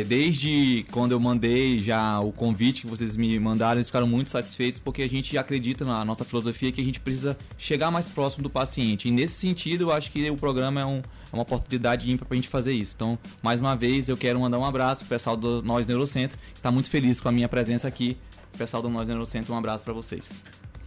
Desde 0.08 0.86
quando 0.92 1.14
eu 1.14 1.20
mandei 1.20 1.80
já 1.80 2.20
o 2.20 2.32
convite 2.32 2.82
que 2.82 2.88
vocês 2.88 3.16
me 3.16 3.40
mandaram, 3.40 3.78
eles 3.78 3.88
ficaram 3.88 4.06
muito 4.06 4.30
satisfeitos 4.30 4.80
porque 4.80 5.02
a 5.02 5.10
gente 5.10 5.36
acredita 5.38 5.84
na 5.84 6.04
nossa 6.06 6.24
filosofia 6.24 6.72
que 6.72 6.82
a 6.82 6.84
gente 6.84 7.00
precisa 7.00 7.38
chegar 7.58 7.90
mais 7.90 8.08
próximo 8.08 8.44
do 8.44 8.50
paciente. 8.50 9.08
E 9.08 9.12
nesse 9.12 9.36
sentido, 9.36 9.86
eu 9.86 9.92
acho 9.92 10.12
que 10.12 10.30
o 10.30 10.36
programa 10.36 10.82
é, 10.82 10.86
um, 10.86 10.98
é 10.98 11.34
uma 11.34 11.42
oportunidade 11.44 12.12
ímpar 12.12 12.28
para 12.28 12.36
a 12.36 12.38
gente 12.38 12.50
fazer 12.50 12.74
isso. 12.74 12.94
Então, 12.96 13.18
mais 13.42 13.60
uma 13.60 13.76
vez, 13.76 14.08
eu 14.10 14.18
quero 14.18 14.40
mandar 14.40 14.60
um 14.60 14.66
abraço 14.66 15.06
pro 15.06 15.10
pessoal 15.16 15.38
do 15.38 15.64
Nós 15.64 15.88
Neurocentro, 15.88 16.38
que 16.38 16.60
está 16.60 16.70
muito 16.70 16.90
feliz 16.90 17.20
com 17.20 17.30
a 17.30 17.32
minha 17.32 17.50
presença 17.50 17.88
aqui. 17.88 18.18
Pessoal 18.58 18.84
do 18.84 18.90
Nós 18.90 19.08
Neurocentro, 19.08 19.54
um 19.54 19.58
abraço 19.58 19.84
para 19.84 19.94
vocês. 19.94 20.30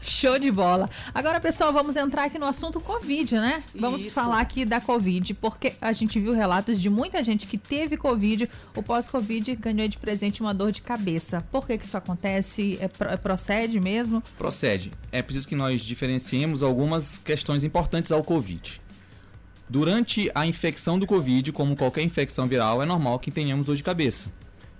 Show 0.04 0.38
de 0.38 0.50
bola. 0.50 0.90
Agora, 1.14 1.40
pessoal, 1.40 1.72
vamos 1.72 1.96
entrar 1.96 2.24
aqui 2.24 2.38
no 2.38 2.46
assunto 2.46 2.78
Covid, 2.78 3.36
né? 3.36 3.64
Vamos 3.74 4.02
isso. 4.02 4.12
falar 4.12 4.40
aqui 4.40 4.64
da 4.64 4.80
Covid, 4.80 5.32
porque 5.34 5.72
a 5.80 5.92
gente 5.92 6.20
viu 6.20 6.32
relatos 6.32 6.80
de 6.80 6.90
muita 6.90 7.22
gente 7.22 7.46
que 7.46 7.56
teve 7.56 7.96
Covid, 7.96 8.48
o 8.76 8.82
pós-Covid 8.82 9.56
ganhou 9.56 9.88
de 9.88 9.96
presente 9.96 10.42
uma 10.42 10.52
dor 10.52 10.72
de 10.72 10.82
cabeça. 10.82 11.40
Por 11.50 11.66
que, 11.66 11.78
que 11.78 11.86
isso 11.86 11.96
acontece? 11.96 12.78
É, 12.80 12.84
é, 13.12 13.16
procede 13.16 13.80
mesmo? 13.80 14.22
Procede. 14.36 14.92
É 15.10 15.22
preciso 15.22 15.48
que 15.48 15.56
nós 15.56 15.80
diferenciemos 15.82 16.62
algumas 16.62 17.18
questões 17.18 17.64
importantes 17.64 18.12
ao 18.12 18.22
Covid. 18.22 18.80
Durante 19.68 20.30
a 20.34 20.46
infecção 20.46 20.98
do 20.98 21.06
Covid, 21.06 21.50
como 21.52 21.74
qualquer 21.74 22.02
infecção 22.02 22.46
viral, 22.46 22.82
é 22.82 22.86
normal 22.86 23.18
que 23.18 23.30
tenhamos 23.30 23.64
dor 23.64 23.76
de 23.76 23.82
cabeça. 23.82 24.30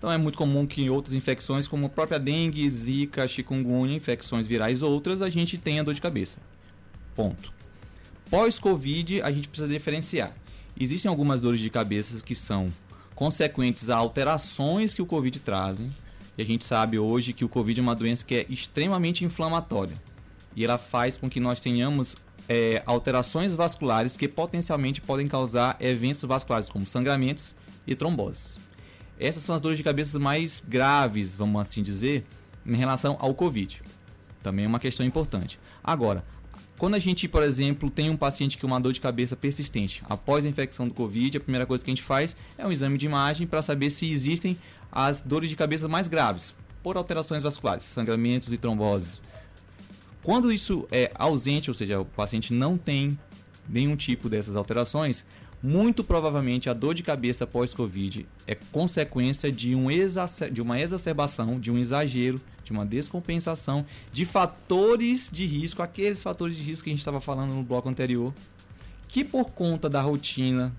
Então 0.05 0.13
é 0.13 0.19
muito 0.19 0.37
comum 0.37 0.67
que 0.67 0.83
em 0.83 0.91
outras 0.91 1.15
infecções, 1.15 1.67
como 1.67 1.87
a 1.87 1.89
própria 1.89 2.19
dengue, 2.19 2.69
zika, 2.69 3.27
chikungunya, 3.27 3.97
infecções 3.97 4.47
virais 4.47 4.83
outras, 4.83 5.23
a 5.23 5.31
gente 5.31 5.57
tenha 5.57 5.83
dor 5.83 5.95
de 5.95 6.01
cabeça. 6.03 6.39
Ponto. 7.15 7.51
Pós-Covid, 8.29 9.23
a 9.23 9.33
gente 9.33 9.49
precisa 9.49 9.73
diferenciar. 9.73 10.37
Existem 10.79 11.09
algumas 11.09 11.41
dores 11.41 11.59
de 11.59 11.71
cabeça 11.71 12.23
que 12.23 12.35
são 12.35 12.71
consequentes 13.15 13.89
a 13.89 13.97
alterações 13.97 14.95
que 14.95 15.01
o 15.01 15.07
Covid 15.07 15.41
trazem. 15.41 15.91
E 16.37 16.43
a 16.43 16.45
gente 16.45 16.65
sabe 16.65 16.99
hoje 16.99 17.33
que 17.33 17.47
o 17.47 17.49
Covid 17.49 17.81
é 17.81 17.83
uma 17.83 17.97
doença 17.97 18.27
que 18.27 18.35
é 18.35 18.47
extremamente 18.51 19.25
inflamatória. 19.25 19.97
E 20.55 20.67
ela 20.67 20.77
faz 20.77 21.17
com 21.17 21.31
que 21.31 21.41
nós 21.41 21.61
tenhamos 21.61 22.15
é, 22.47 22.83
alterações 22.85 23.55
vasculares 23.55 24.19
que 24.19 24.29
potencialmente 24.29 25.01
podem 25.01 25.27
causar 25.27 25.79
eventos 25.81 26.23
vasculares 26.25 26.69
como 26.69 26.87
sangramentos 26.87 27.57
e 27.87 27.95
tromboses. 27.95 28.63
Essas 29.19 29.43
são 29.43 29.55
as 29.55 29.61
dores 29.61 29.79
de 29.79 29.85
cabeça 29.85 30.19
mais 30.19 30.63
graves, 30.67 31.35
vamos 31.35 31.61
assim 31.61 31.83
dizer, 31.83 32.25
em 32.67 32.77
relação 32.77 33.17
ao 33.21 33.35
Covid. 33.35 33.83
Também 34.43 34.65
é 34.65 34.69
uma 34.69 34.79
questão 34.79 35.05
importante. 35.05 35.59
Agora, 35.83 36.25
quando 36.77 36.95
a 36.95 36.99
gente, 36.99 37.29
por 37.29 37.43
exemplo, 37.43 37.89
tem 37.89 38.11
um 38.11 38.17
paciente 38.17 38.59
com 38.59 38.67
uma 38.67 38.81
dor 38.81 38.93
de 38.93 39.01
cabeça 39.01 39.37
persistente 39.37 40.03
após 40.09 40.45
a 40.45 40.49
infecção 40.49 40.89
do 40.89 40.95
Covid, 40.95 41.37
a 41.37 41.41
primeira 41.41 41.65
coisa 41.65 41.85
que 41.85 41.91
a 41.91 41.95
gente 41.95 42.03
faz 42.03 42.37
é 42.59 42.67
um 42.67 42.73
exame 42.73 42.99
de 42.99 43.07
imagem 43.07 43.47
para 43.47 43.63
saber 43.63 43.91
se 43.91 44.11
existem 44.11 44.59
as 44.91 45.21
dores 45.23 45.49
de 45.49 45.57
cabeça 45.57 45.87
mais 45.87 46.09
graves 46.09 46.55
por 46.83 46.97
alterações 46.97 47.43
vasculares, 47.43 47.85
sangramentos 47.85 48.53
e 48.53 48.59
tromboses. 48.59 49.21
Quando 50.23 50.53
isso 50.53 50.87
é 50.91 51.13
ausente, 51.15 51.71
ou 51.71 51.75
seja, 51.75 52.01
o 52.01 52.05
paciente 52.05 52.53
não 52.53 52.77
tem 52.77 53.19
nenhum 53.69 53.97
tipo 53.97 54.29
dessas 54.29 54.57
alterações, 54.57 55.25
muito 55.65 56.05
provavelmente 56.05 56.69
a 56.69 56.75
dor 56.75 56.93
de 56.93 57.03
cabeça 57.03 57.47
pós-Covid 57.47 58.27
é 58.47 58.55
consequência 58.55 59.51
de, 59.51 59.75
um 59.75 59.87
de 60.53 60.61
uma 60.61 60.79
exacerbação, 60.79 61.59
de 61.59 61.71
um 61.71 61.79
exagero, 61.79 62.39
de 62.63 62.71
uma 62.71 62.85
descompensação 62.85 63.87
de 64.13 64.27
fatores 64.27 65.31
de 65.33 65.47
risco, 65.47 65.81
aqueles 65.81 66.23
fatores 66.23 66.55
de 66.55 66.63
risco 66.63 66.85
que 66.85 66.91
a 66.91 66.93
gente 66.93 67.01
estava 67.01 67.19
falando 67.19 67.55
no 67.55 67.63
bloco 67.63 67.89
anterior, 67.89 68.35
que 69.09 69.25
por 69.25 69.53
conta 69.53 69.89
da 69.89 70.03
rotina, 70.03 70.71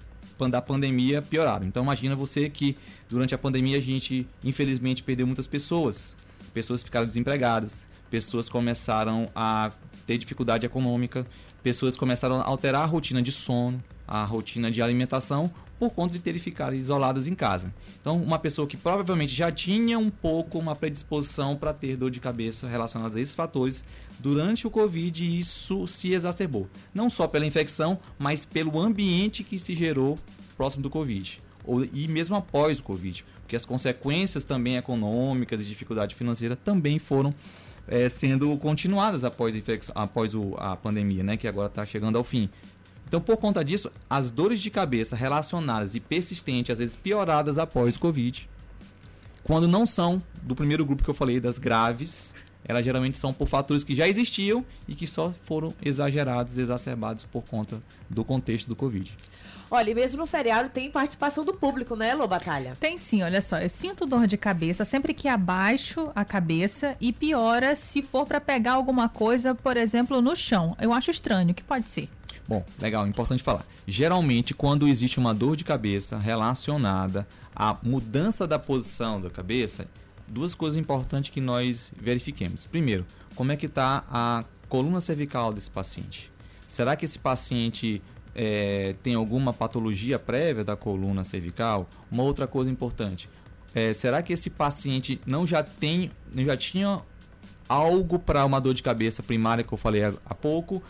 da 0.52 0.62
pandemia 0.62 1.20
pioraram. 1.20 1.66
Então 1.66 1.82
imagina 1.82 2.16
você 2.16 2.48
que 2.48 2.78
durante 3.10 3.34
a 3.34 3.40
pandemia 3.40 3.80
a 3.80 3.82
gente 3.82 4.28
infelizmente 4.44 5.02
perdeu 5.02 5.26
muitas 5.26 5.48
pessoas, 5.48 6.16
pessoas 6.54 6.84
ficaram 6.84 7.08
desempregadas, 7.08 7.88
pessoas 8.12 8.48
começaram 8.48 9.28
a 9.36 9.72
ter 10.06 10.20
dificuldade 10.20 10.64
econômica, 10.64 11.26
pessoas 11.64 11.98
começaram 11.98 12.36
a 12.36 12.44
alterar 12.44 12.84
a 12.84 12.86
rotina 12.86 13.20
de 13.20 13.32
sono, 13.32 13.84
a 14.08 14.24
rotina 14.24 14.72
de 14.72 14.82
alimentação 14.82 15.52
por 15.78 15.90
conta 15.92 16.14
de 16.14 16.20
terem 16.20 16.40
ficado 16.40 16.74
isoladas 16.74 17.28
em 17.28 17.36
casa. 17.36 17.74
Então, 18.00 18.16
uma 18.22 18.40
pessoa 18.40 18.66
que 18.66 18.78
provavelmente 18.78 19.34
já 19.34 19.52
tinha 19.52 20.00
um 20.00 20.10
pouco 20.10 20.58
uma 20.58 20.74
predisposição 20.76 21.56
para 21.58 21.74
ter 21.74 21.98
dor 21.98 22.10
de 22.10 22.20
cabeça 22.22 22.68
relacionada 22.68 23.18
a 23.18 23.22
esses 23.22 23.34
fatores, 23.36 23.84
durante 24.18 24.66
o 24.66 24.72
Covid 24.72 25.38
isso 25.38 25.86
se 25.88 26.14
exacerbou. 26.14 26.70
Não 26.94 27.10
só 27.10 27.28
pela 27.28 27.46
infecção, 27.46 28.00
mas 28.18 28.46
pelo 28.46 28.80
ambiente 28.80 29.44
que 29.44 29.60
se 29.60 29.76
gerou 29.76 30.18
próximo 30.56 30.82
do 30.82 30.90
Covid. 30.90 31.42
Ou, 31.66 31.84
e 31.84 32.08
mesmo 32.08 32.36
após 32.38 32.80
o 32.80 32.84
Covid. 32.84 33.26
Porque 33.42 33.56
as 33.58 33.66
consequências 33.66 34.46
também 34.46 34.78
econômicas 34.78 35.60
e 35.60 35.66
dificuldade 35.66 36.16
financeira 36.16 36.56
também 36.56 37.00
foram 37.00 37.34
eh, 37.88 38.08
sendo 38.10 38.56
continuadas 38.58 39.24
após, 39.24 39.54
a 39.56 40.04
após 40.04 40.34
o- 40.34 40.56
a 40.58 40.76
pandemia, 40.76 41.22
né? 41.24 41.38
Que 41.38 41.48
agora 41.48 41.68
está 41.68 41.86
chegando 41.86 42.18
ao 42.18 42.24
fim. 42.24 42.50
Então, 43.08 43.22
por 43.22 43.38
conta 43.38 43.64
disso, 43.64 43.92
as 44.10 44.32
dores 44.32 44.62
de 44.62 44.70
cabeça 44.70 45.16
relacionadas 45.16 45.96
e 45.96 46.00
persistentes, 46.00 46.72
às 46.72 46.80
vezes 46.80 46.96
pioradas 46.96 47.58
após 47.58 47.96
o 47.96 48.00
Covid, 48.00 48.50
quando 49.44 49.68
não 49.68 49.86
são 49.86 50.22
do 50.42 50.56
primeiro 50.56 50.86
grupo 50.86 51.04
que 51.04 51.10
eu 51.10 51.14
falei, 51.14 51.40
das 51.40 51.60
graves, 51.60 52.34
elas 52.68 52.84
geralmente 52.84 53.18
são 53.18 53.32
por 53.32 53.48
fatores 53.48 53.84
que 53.84 53.94
já 53.94 54.08
existiam 54.08 54.66
e 54.88 54.96
que 54.96 55.06
só 55.06 55.32
foram 55.46 55.74
exagerados, 55.84 56.58
exacerbados 56.58 57.24
por 57.24 57.44
conta 57.44 57.82
do 58.10 58.26
contexto 58.26 58.68
do 58.68 58.76
Covid. 58.76 59.16
Olha, 59.70 59.90
e 59.90 59.96
mesmo 59.96 60.20
no 60.20 60.26
feriado 60.26 60.70
tem 60.70 60.92
participação 60.92 61.44
do 61.44 61.54
público, 61.54 61.96
né, 61.96 62.14
Lô 62.14 62.28
Batalha? 62.28 62.76
Tem 62.80 62.98
sim, 62.98 63.24
olha 63.24 63.42
só. 63.42 63.58
Eu 63.58 63.70
sinto 63.70 64.06
dor 64.06 64.28
de 64.28 64.38
cabeça 64.38 64.86
sempre 64.86 65.14
que 65.14 65.28
abaixo 65.28 66.12
a 66.16 66.24
cabeça 66.24 66.96
e 67.00 67.12
piora 67.12 67.76
se 67.76 68.02
for 68.02 68.26
para 68.26 68.40
pegar 68.40 68.74
alguma 68.74 69.10
coisa, 69.10 69.56
por 69.56 69.78
exemplo, 69.78 70.22
no 70.22 70.36
chão. 70.36 70.76
Eu 70.80 70.94
acho 70.94 71.12
estranho, 71.12 71.52
o 71.52 71.54
que 71.54 71.64
pode 71.64 71.90
ser? 71.90 72.10
Bom, 72.48 72.64
legal, 72.80 73.08
importante 73.08 73.42
falar. 73.42 73.66
Geralmente, 73.88 74.54
quando 74.54 74.88
existe 74.88 75.18
uma 75.18 75.34
dor 75.34 75.56
de 75.56 75.64
cabeça 75.64 76.18
relacionada 76.18 77.28
à 77.56 77.78
mudança 77.82 78.46
da 78.46 78.60
posição 78.60 79.20
da 79.20 79.30
cabeça, 79.30 79.88
duas 80.28 80.54
coisas 80.54 80.80
importantes 80.80 81.32
que 81.32 81.42
nós 81.42 81.92
verifiquemos. 82.00 82.66
Primeiro, 82.66 83.06
como 83.36 83.52
é 83.52 83.58
que 83.58 83.66
está 83.66 84.04
a 84.10 84.44
coluna 84.70 85.02
cervical 85.02 85.54
desse 85.54 85.70
paciente? 85.70 86.32
Será 86.68 86.96
que 86.96 87.06
esse 87.06 87.18
paciente 87.18 88.02
eh, 88.36 88.96
tem 89.02 89.16
alguma 89.16 89.52
patologia 89.52 90.20
prévia 90.20 90.64
da 90.64 90.76
coluna 90.76 91.24
cervical? 91.24 91.90
Uma 92.12 92.24
outra 92.24 92.46
coisa 92.46 92.70
importante, 92.70 93.28
eh, 93.74 93.94
será 93.94 94.22
que 94.22 94.34
esse 94.34 94.50
paciente 94.50 95.20
não 95.26 95.48
já 95.48 95.64
tem, 95.64 96.12
não 96.34 96.46
já 96.46 96.58
tinha 96.58 97.02
algo 97.68 98.20
para 98.20 98.46
uma 98.46 98.60
dor 98.62 98.74
de 98.74 98.84
cabeça 98.84 99.24
primária 99.24 99.64
que 99.64 99.74
eu 99.74 99.78
falei 99.78 100.04
há 100.04 100.36
pouco, 100.36 100.84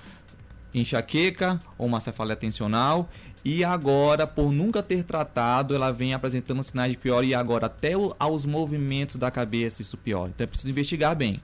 enxaqueca 0.79 1.59
ou 1.77 1.87
uma 1.87 1.99
cefaleia 1.99 2.35
tensional. 2.35 3.09
E 3.43 3.63
agora 3.63 4.25
por 4.25 4.51
nunca 4.51 4.81
ter 4.81 5.03
tratado 5.03 5.75
ela 5.75 5.91
vem 5.91 6.13
apresentando 6.13 6.61
sinais 6.63 6.91
de 6.91 6.97
pior 6.97 7.23
e 7.23 7.33
agora 7.35 7.67
até 7.67 7.95
o- 7.95 8.15
aos 8.17 8.43
movimentos 8.45 9.17
da 9.17 9.29
cabeça 9.29 9.83
isso 9.83 9.95
piora 9.97 10.31
então 10.33 10.45
é 10.45 10.47
preciso 10.47 10.71
investigar 10.71 11.15
bem. 11.15 11.39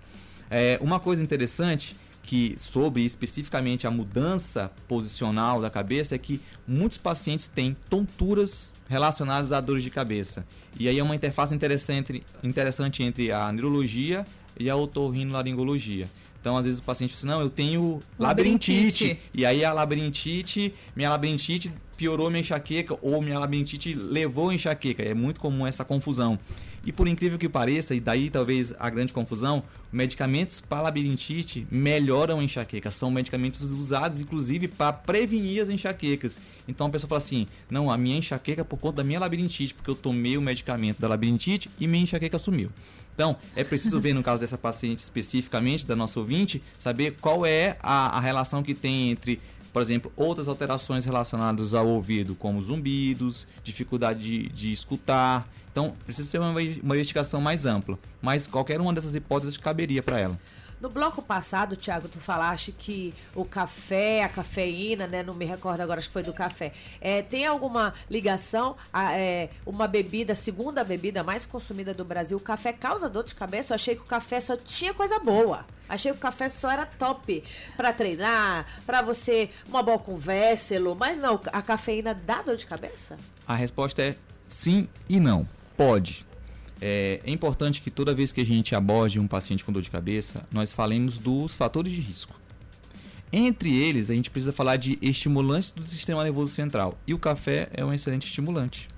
É, 0.50 0.80
uma 0.82 1.00
coisa 1.00 1.22
interessante 1.22 1.96
que 2.24 2.56
sobre 2.58 3.04
especificamente 3.04 3.86
a 3.86 3.92
mudança 3.92 4.72
posicional 4.88 5.62
da 5.62 5.70
cabeça 5.70 6.16
é 6.16 6.18
que 6.18 6.42
muitos 6.68 6.98
pacientes 6.98 7.48
têm 7.48 7.76
tonturas 7.90 8.74
relacionadas 8.90 9.52
a 9.52 9.62
dores 9.62 9.84
de 9.84 9.90
cabeça. 9.90 10.46
E 10.80 10.88
aí 10.88 10.98
é 11.00 11.04
uma 11.04 11.16
interface 11.16 11.54
interessante, 11.54 12.24
interessante 12.44 13.04
entre 13.04 13.32
a 13.32 13.52
neurologia 13.52 14.26
e 14.60 14.70
a 14.70 14.76
otorrinolaringologia. 14.76 16.10
Então, 16.42 16.58
às 16.58 16.66
vezes 16.66 16.80
o 16.80 16.84
paciente 16.84 17.14
fala 17.14 17.20
assim, 17.20 17.28
não, 17.28 17.40
eu 17.40 17.50
tenho 17.50 18.02
labirintite. 18.18 18.72
Labirintite. 18.72 19.20
E 19.32 19.46
aí 19.46 19.64
a 19.64 19.72
labirintite, 19.72 20.74
minha 20.96 21.12
labirintite 21.12 21.72
piorou 22.02 22.32
minha 22.32 22.40
enxaqueca 22.40 22.98
ou 23.00 23.22
minha 23.22 23.38
labirintite 23.38 23.94
levou 23.94 24.50
a 24.50 24.56
enxaqueca. 24.56 25.04
É 25.04 25.14
muito 25.14 25.40
comum 25.40 25.68
essa 25.68 25.86
confusão. 25.86 26.40
E 26.84 26.92
por 26.92 27.08
incrível 27.08 27.38
que 27.38 27.48
pareça, 27.48 27.94
e 27.94 28.00
daí 28.00 28.28
talvez 28.28 28.74
a 28.80 28.90
grande 28.90 29.14
confusão, 29.14 29.62
medicamentos 29.94 30.60
para 30.60 30.82
labirintite 30.82 31.68
melhoram 31.70 32.40
a 32.40 32.44
enxaqueca. 32.44 32.90
São 32.90 33.12
medicamentos 33.12 33.62
usados, 33.72 34.18
inclusive, 34.18 34.68
para 34.68 34.92
prevenir 34.92 35.62
as 35.62 35.70
enxaquecas. 35.70 36.42
Então 36.68 36.88
a 36.88 36.90
pessoa 36.90 37.08
fala 37.08 37.20
assim: 37.20 37.46
não, 37.70 37.92
a 37.92 37.98
minha 38.00 38.18
enxaqueca 38.18 38.62
é 38.62 38.64
por 38.64 38.80
conta 38.80 38.98
da 38.98 39.04
minha 39.04 39.20
labirintite, 39.20 39.76
porque 39.76 39.92
eu 39.92 39.96
tomei 39.96 40.36
o 40.40 40.42
medicamento 40.42 41.00
da 41.00 41.08
labirintite 41.08 41.70
e 41.80 41.86
minha 41.86 42.02
enxaqueca 42.02 42.40
sumiu. 42.40 42.72
Então, 43.14 43.36
é 43.56 43.64
preciso 43.64 44.00
ver 44.00 44.14
no 44.14 44.24
caso 44.24 44.42
dessa 44.42 44.58
paciente 44.58 45.02
especificamente, 45.02 45.86
da 45.86 45.96
nossa 45.96 46.20
ouvinte, 46.20 46.64
saber 46.80 47.18
qual 47.22 47.46
é 47.46 47.78
a, 47.80 48.18
a 48.18 48.20
relação 48.20 48.64
que 48.64 48.74
tem 48.74 49.12
entre, 49.12 49.40
por 49.72 49.82
exemplo, 49.82 50.12
outras 50.16 50.48
alterações 50.48 51.06
relacionadas 51.06 51.74
ao 51.74 51.88
ouvido, 51.88 52.36
como 52.36 52.62
zumbidos, 52.62 53.48
dificuldade 53.64 54.20
de, 54.20 54.50
de 54.50 54.72
escutar. 54.72 55.48
Então, 55.72 55.94
precisa 56.06 56.30
ser 56.30 56.40
uma, 56.40 56.52
uma 56.52 56.96
investigação 56.96 57.40
mais 57.40 57.66
ampla. 57.66 57.98
Mas 58.22 58.48
qualquer 58.48 58.82
uma 58.82 58.94
dessas 58.94 59.16
hipóteses 59.16 59.58
caberia 59.58 60.04
para 60.04 60.20
ela. 60.20 60.40
No 60.82 60.90
bloco 60.90 61.22
passado, 61.22 61.76
Thiago, 61.76 62.08
tu 62.08 62.20
falaste 62.20 62.72
que 62.72 63.14
o 63.36 63.46
café, 63.46 64.24
a 64.24 64.30
cafeína, 64.30 65.06
né? 65.06 65.22
Não 65.22 65.36
me 65.36 65.46
recordo 65.46 65.80
agora, 65.80 66.00
acho 66.00 66.10
que 66.10 66.14
foi 66.14 66.24
do 66.24 66.34
café. 66.34 66.74
É, 67.00 67.22
tem 67.22 67.46
alguma 67.46 67.94
ligação 68.10 68.76
a 68.92 69.16
é, 69.16 69.52
uma 69.64 69.88
bebida, 69.88 70.34
segunda 70.34 70.84
bebida 70.84 71.22
mais 71.22 71.46
consumida 71.46 71.94
do 71.94 72.04
Brasil? 72.04 72.36
O 72.36 72.42
café 72.42 72.74
causa 72.74 73.08
dor 73.08 73.24
de 73.24 73.36
cabeça? 73.36 73.74
Eu 73.74 73.76
achei 73.76 73.96
que 73.96 74.02
o 74.02 74.06
café 74.06 74.40
só 74.40 74.58
tinha 74.58 74.92
coisa 74.92 75.20
boa. 75.20 75.68
Achei 75.88 76.12
que 76.12 76.18
o 76.18 76.22
café 76.22 76.50
só 76.50 76.72
era 76.72 76.88
top 76.88 77.44
pra 77.78 77.94
treinar, 77.94 78.66
pra 78.84 79.04
você, 79.04 79.52
uma 79.68 79.84
boa 79.84 80.00
conversa, 80.00 80.74
Elô. 80.74 80.96
mas 80.96 81.20
não, 81.20 81.40
a 81.54 81.62
cafeína 81.62 82.16
dá 82.16 82.42
dor 82.42 82.58
de 82.58 82.66
cabeça? 82.66 83.20
A 83.46 83.54
resposta 83.54 84.02
é 84.02 84.16
sim 84.48 84.90
e 85.08 85.20
não. 85.20 85.48
Pode. 85.78 86.31
É, 86.82 87.22
é 87.24 87.32
importante 87.32 87.82
que 87.82 87.92
toda 87.92 88.14
vez 88.14 88.32
que 88.32 88.42
a 88.42 88.46
gente 88.46 88.74
aborde 88.74 89.20
um 89.20 89.28
paciente 89.28 89.64
com 89.64 89.72
dor 89.72 89.84
de 89.84 89.92
cabeça, 89.92 90.44
nós 90.52 90.72
falemos 90.72 91.20
dos 91.20 91.56
fatores 91.56 91.92
de 91.94 92.02
risco. 92.02 92.42
Entre 93.32 93.74
eles, 93.74 94.10
a 94.10 94.14
gente 94.14 94.30
precisa 94.30 94.52
falar 94.52 94.76
de 94.76 94.98
estimulantes 95.02 95.72
do 95.72 95.86
sistema 95.86 96.24
nervoso 96.24 96.52
central. 96.52 96.98
E 97.08 97.14
o 97.14 97.20
café 97.20 97.70
é 97.72 97.86
um 97.86 97.94
excelente 97.94 98.26
estimulante. 98.26 98.90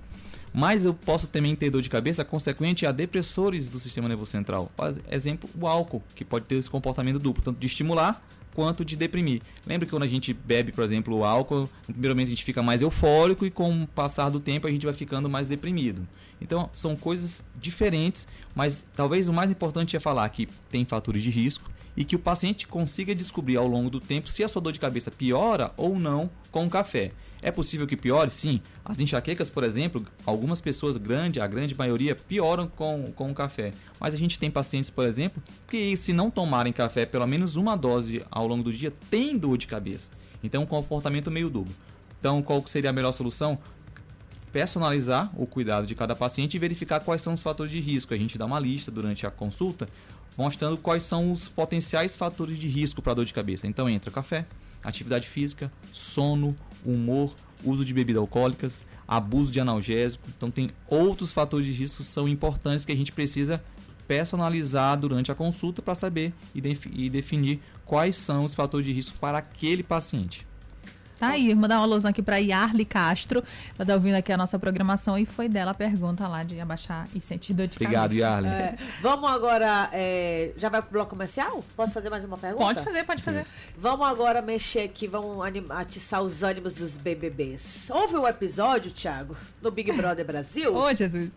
Mas 0.53 0.85
eu 0.85 0.93
posso 0.93 1.27
também 1.27 1.55
ter 1.55 1.71
dor 1.71 1.81
de 1.81 1.89
cabeça 1.89 2.23
consequente 2.23 2.85
a 2.85 2.91
depressores 2.91 3.69
do 3.69 3.79
sistema 3.79 4.07
nervoso 4.07 4.31
central. 4.31 4.71
Por 4.75 4.93
exemplo, 5.09 5.49
o 5.59 5.67
álcool, 5.67 6.03
que 6.15 6.23
pode 6.23 6.45
ter 6.45 6.55
esse 6.55 6.69
comportamento 6.69 7.17
duplo, 7.17 7.43
tanto 7.43 7.59
de 7.59 7.65
estimular 7.65 8.23
quanto 8.53 8.85
de 8.85 8.95
deprimir. 8.95 9.41
Lembra 9.65 9.85
que 9.85 9.89
quando 9.89 10.03
a 10.03 10.07
gente 10.07 10.31
bebe, 10.31 10.71
por 10.71 10.83
exemplo, 10.83 11.17
o 11.17 11.25
álcool, 11.25 11.69
no 11.87 11.93
primeiro 11.93 12.15
momento 12.15 12.27
a 12.27 12.29
gente 12.29 12.43
fica 12.43 12.61
mais 12.61 12.81
eufórico 12.81 13.45
e 13.45 13.51
com 13.51 13.83
o 13.83 13.87
passar 13.87 14.29
do 14.29 14.39
tempo 14.39 14.67
a 14.67 14.71
gente 14.71 14.85
vai 14.85 14.93
ficando 14.93 15.29
mais 15.29 15.47
deprimido. 15.47 16.07
Então, 16.39 16.69
são 16.73 16.95
coisas 16.95 17.43
diferentes, 17.55 18.27
mas 18.53 18.83
talvez 18.95 19.27
o 19.27 19.33
mais 19.33 19.49
importante 19.49 19.95
é 19.95 19.99
falar 19.99 20.27
que 20.29 20.47
tem 20.69 20.85
fatores 20.85 21.23
de 21.23 21.29
risco 21.29 21.71
e 21.95 22.03
que 22.03 22.15
o 22.15 22.19
paciente 22.19 22.67
consiga 22.67 23.15
descobrir 23.15 23.57
ao 23.57 23.67
longo 23.67 23.89
do 23.89 23.99
tempo 23.99 24.29
se 24.29 24.43
a 24.43 24.47
sua 24.47 24.61
dor 24.61 24.73
de 24.73 24.79
cabeça 24.79 25.09
piora 25.09 25.71
ou 25.77 25.97
não 25.97 26.29
com 26.51 26.65
o 26.65 26.69
café. 26.69 27.11
É 27.43 27.51
possível 27.51 27.85
que 27.85 27.97
piore? 27.97 28.31
Sim. 28.31 28.61
As 28.85 29.01
enxaquecas, 29.01 29.49
por 29.49 29.65
exemplo, 29.65 30.05
algumas 30.25 30.61
pessoas, 30.61 30.95
grande, 30.95 31.41
a 31.41 31.45
grande 31.45 31.75
maioria, 31.75 32.15
pioram 32.15 32.67
com, 32.67 33.11
com 33.13 33.29
o 33.29 33.35
café. 33.35 33.73
Mas 33.99 34.13
a 34.13 34.17
gente 34.17 34.39
tem 34.39 34.49
pacientes, 34.49 34.89
por 34.89 35.03
exemplo, 35.03 35.43
que 35.67 35.97
se 35.97 36.13
não 36.13 36.31
tomarem 36.31 36.71
café 36.71 37.05
pelo 37.05 37.27
menos 37.27 37.57
uma 37.57 37.75
dose 37.75 38.23
ao 38.31 38.47
longo 38.47 38.63
do 38.63 38.71
dia, 38.71 38.93
tem 39.09 39.37
dor 39.37 39.57
de 39.57 39.67
cabeça. 39.67 40.09
Então, 40.41 40.63
um 40.63 40.65
comportamento 40.65 41.29
meio 41.29 41.49
duplo. 41.49 41.73
Então, 42.17 42.41
qual 42.41 42.65
seria 42.65 42.91
a 42.91 42.93
melhor 42.93 43.11
solução? 43.11 43.59
Personalizar 44.53 45.29
o 45.35 45.45
cuidado 45.45 45.85
de 45.85 45.95
cada 45.95 46.15
paciente 46.15 46.55
e 46.55 46.59
verificar 46.59 47.01
quais 47.01 47.21
são 47.21 47.33
os 47.33 47.41
fatores 47.41 47.71
de 47.73 47.81
risco. 47.81 48.13
A 48.13 48.17
gente 48.17 48.37
dá 48.37 48.45
uma 48.45 48.59
lista 48.59 48.89
durante 48.89 49.27
a 49.27 49.31
consulta 49.31 49.85
mostrando 50.37 50.77
quais 50.77 51.03
são 51.03 51.31
os 51.31 51.47
potenciais 51.47 52.15
fatores 52.15 52.57
de 52.57 52.67
risco 52.67 53.01
para 53.01 53.13
dor 53.13 53.25
de 53.25 53.33
cabeça. 53.33 53.67
Então 53.67 53.89
entra 53.89 54.11
café, 54.11 54.45
atividade 54.83 55.27
física, 55.27 55.71
sono, 55.91 56.55
humor, 56.85 57.33
uso 57.63 57.85
de 57.85 57.93
bebidas 57.93 58.21
alcoólicas, 58.21 58.85
abuso 59.07 59.51
de 59.51 59.59
analgésico. 59.59 60.27
Então 60.35 60.49
tem 60.49 60.69
outros 60.87 61.31
fatores 61.31 61.65
de 61.65 61.71
risco 61.71 61.97
que 61.97 62.03
são 62.03 62.27
importantes 62.27 62.85
que 62.85 62.91
a 62.91 62.95
gente 62.95 63.11
precisa 63.11 63.63
personalizar 64.07 64.99
durante 64.99 65.31
a 65.31 65.35
consulta 65.35 65.81
para 65.81 65.95
saber 65.95 66.33
e, 66.53 66.59
defi 66.59 66.91
e 66.93 67.09
definir 67.09 67.61
quais 67.85 68.15
são 68.15 68.43
os 68.43 68.53
fatores 68.53 68.85
de 68.85 68.91
risco 68.91 69.17
para 69.19 69.37
aquele 69.37 69.81
paciente. 69.81 70.45
Tá 71.23 71.29
aí, 71.29 71.55
mandar 71.55 71.77
uma 71.77 71.83
alusão 71.83 72.11
aqui 72.11 72.21
pra 72.21 72.35
Yarli 72.35 72.83
Castro. 72.83 73.41
Ela 73.79 73.85
tá 73.85 73.93
ouvindo 73.93 74.15
aqui 74.15 74.29
a 74.33 74.35
nossa 74.35 74.59
programação 74.59 75.17
e 75.17 75.25
foi 75.25 75.47
dela 75.47 75.71
a 75.71 75.73
pergunta 75.73 76.27
lá 76.27 76.43
de 76.43 76.59
abaixar 76.59 77.07
e 77.15 77.21
sentir 77.21 77.53
dor 77.53 77.65
de 77.65 77.77
Obrigado, 77.77 78.09
cabeça. 78.09 78.19
Yarli. 78.19 78.47
É, 78.49 78.77
vamos 79.01 79.31
agora. 79.31 79.89
é, 79.93 80.51
já 80.57 80.67
vai 80.67 80.81
pro 80.81 80.91
bloco 80.91 81.11
comercial? 81.11 81.63
Posso 81.77 81.93
fazer 81.93 82.09
mais 82.09 82.25
uma 82.25 82.37
pergunta? 82.37 82.65
Pode 82.65 82.83
fazer, 82.83 83.05
pode 83.05 83.23
fazer. 83.23 83.45
Vamos 83.77 84.05
agora 84.05 84.41
mexer 84.41 84.81
aqui, 84.81 85.07
vamos 85.07 85.41
animar, 85.45 85.79
atiçar 85.79 86.21
os 86.21 86.43
ânimos 86.43 86.75
dos 86.75 86.97
BBBs. 86.97 87.89
Houve 87.89 88.17
um 88.17 88.27
episódio, 88.27 88.91
Thiago, 88.91 89.37
no 89.61 89.71
Big 89.71 89.93
Brother 89.93 90.25
Brasil. 90.25 90.75
Ô, 90.75 90.93
Jesus. 90.93 91.31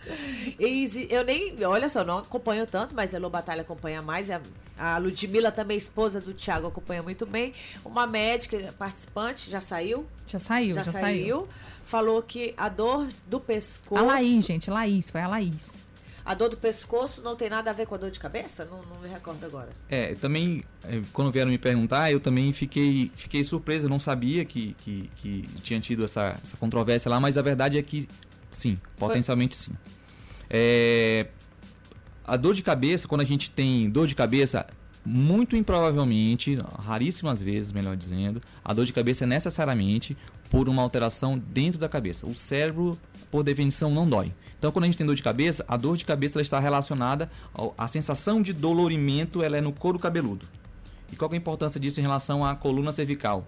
E 0.59 1.07
eu 1.09 1.25
nem, 1.25 1.65
olha 1.65 1.89
só, 1.89 2.03
não 2.03 2.19
acompanho 2.19 2.67
tanto, 2.67 2.93
mas 2.93 3.15
a 3.15 3.19
Elô 3.19 3.31
Batalha 3.31 3.61
acompanha 3.61 4.03
mais. 4.03 4.33
A, 4.33 4.41
a 4.79 4.99
Ludmilla, 4.99 5.51
também 5.53 5.79
esposa 5.79 6.21
do 6.21 6.35
Thiago, 6.35 6.67
acompanha 6.67 7.03
muito 7.03 7.25
bem. 7.25 7.53
Uma 7.85 8.07
médica 8.07 8.75
participante, 8.79 9.51
já 9.51 9.61
saiu? 9.77 10.07
Já 10.27 10.39
saiu, 10.39 10.75
já, 10.75 10.83
já, 10.83 10.93
saiu. 10.93 11.49
Falou 11.85 12.23
que 12.23 12.55
a 12.57 12.69
dor 12.69 13.09
do 13.27 13.39
pescoço. 13.39 14.03
A 14.03 14.05
Laís, 14.05 14.45
gente, 14.45 14.71
Laís, 14.71 15.09
foi 15.11 15.21
a 15.21 15.29
Laís. 15.29 15.79
A 16.25 16.35
dor 16.35 16.49
do 16.49 16.57
pescoço 16.57 17.23
não 17.23 17.37
tem 17.37 17.49
nada 17.49 17.71
a 17.71 17.73
ver 17.73 17.87
com 17.87 17.95
a 17.95 17.99
dor 17.99 18.11
de 18.11 18.19
cabeça? 18.19 18.65
Não, 18.65 18.83
não 18.83 19.01
me 19.01 19.09
recordo 19.09 19.45
agora. 19.47 19.69
É, 19.89 20.15
também, 20.17 20.65
é, 20.83 21.01
quando 21.13 21.31
vieram 21.31 21.51
me 21.51 21.59
perguntar, 21.59 22.11
eu 22.11 22.19
também 22.19 22.53
fiquei, 22.53 23.13
fiquei 23.15 23.45
surpreso, 23.45 23.87
eu 23.87 23.91
não 23.91 24.01
sabia 24.01 24.45
que, 24.45 24.75
que, 24.79 25.09
que 25.17 25.49
tinha 25.63 25.79
tido 25.79 26.05
essa, 26.05 26.37
essa 26.43 26.57
controvérsia 26.57 27.09
lá, 27.09 27.21
mas 27.21 27.39
a 27.39 27.43
verdade 27.43 27.79
é 27.79 27.83
que 27.83 28.09
sim, 28.51 28.77
potencialmente 28.97 29.55
sim. 29.55 29.73
É, 30.51 31.29
a 32.25 32.37
dor 32.37 32.55
de 32.55 32.63
cabeça, 32.65 33.07
quando 33.07 33.21
a 33.21 33.25
gente 33.25 33.49
tem 33.49 33.89
dor 33.89 34.09
de 34.09 34.17
cabeça, 34.17 34.67
muito 35.07 35.55
improvavelmente, 35.57 36.59
raríssimas 36.85 37.41
vezes, 37.41 37.71
melhor 37.71 37.97
dizendo, 37.97 38.43
a 38.65 38.75
dor 38.75 38.85
de 38.85 38.93
cabeça 38.93 39.23
é 39.23 39.27
necessariamente 39.27 40.17
por 40.51 40.69
uma 40.69 40.83
alteração 40.83 41.39
dentro 41.39 41.79
da 41.79 41.89
cabeça. 41.89 42.27
O 42.27 42.35
cérebro, 42.35 42.99
por 43.31 43.45
definição, 43.45 43.89
não 43.89 44.09
dói. 44.09 44.35
Então, 44.59 44.73
quando 44.73 44.85
a 44.85 44.87
gente 44.87 44.99
tem 44.99 45.07
dor 45.07 45.15
de 45.15 45.23
cabeça, 45.23 45.65
a 45.69 45.77
dor 45.77 45.97
de 45.97 46.05
cabeça 46.05 46.41
está 46.41 46.59
relacionada 46.59 47.31
a 47.79 47.87
sensação 47.87 48.43
de 48.43 48.53
dolorimento, 48.53 49.45
ela 49.45 49.57
é 49.57 49.61
no 49.61 49.73
couro 49.73 49.99
cabeludo. 49.99 50.45
E 51.13 51.15
qual 51.15 51.31
é 51.31 51.35
a 51.35 51.37
importância 51.37 51.79
disso 51.79 52.01
em 52.01 52.03
relação 52.03 52.45
à 52.45 52.57
coluna 52.57 52.91
cervical? 52.91 53.47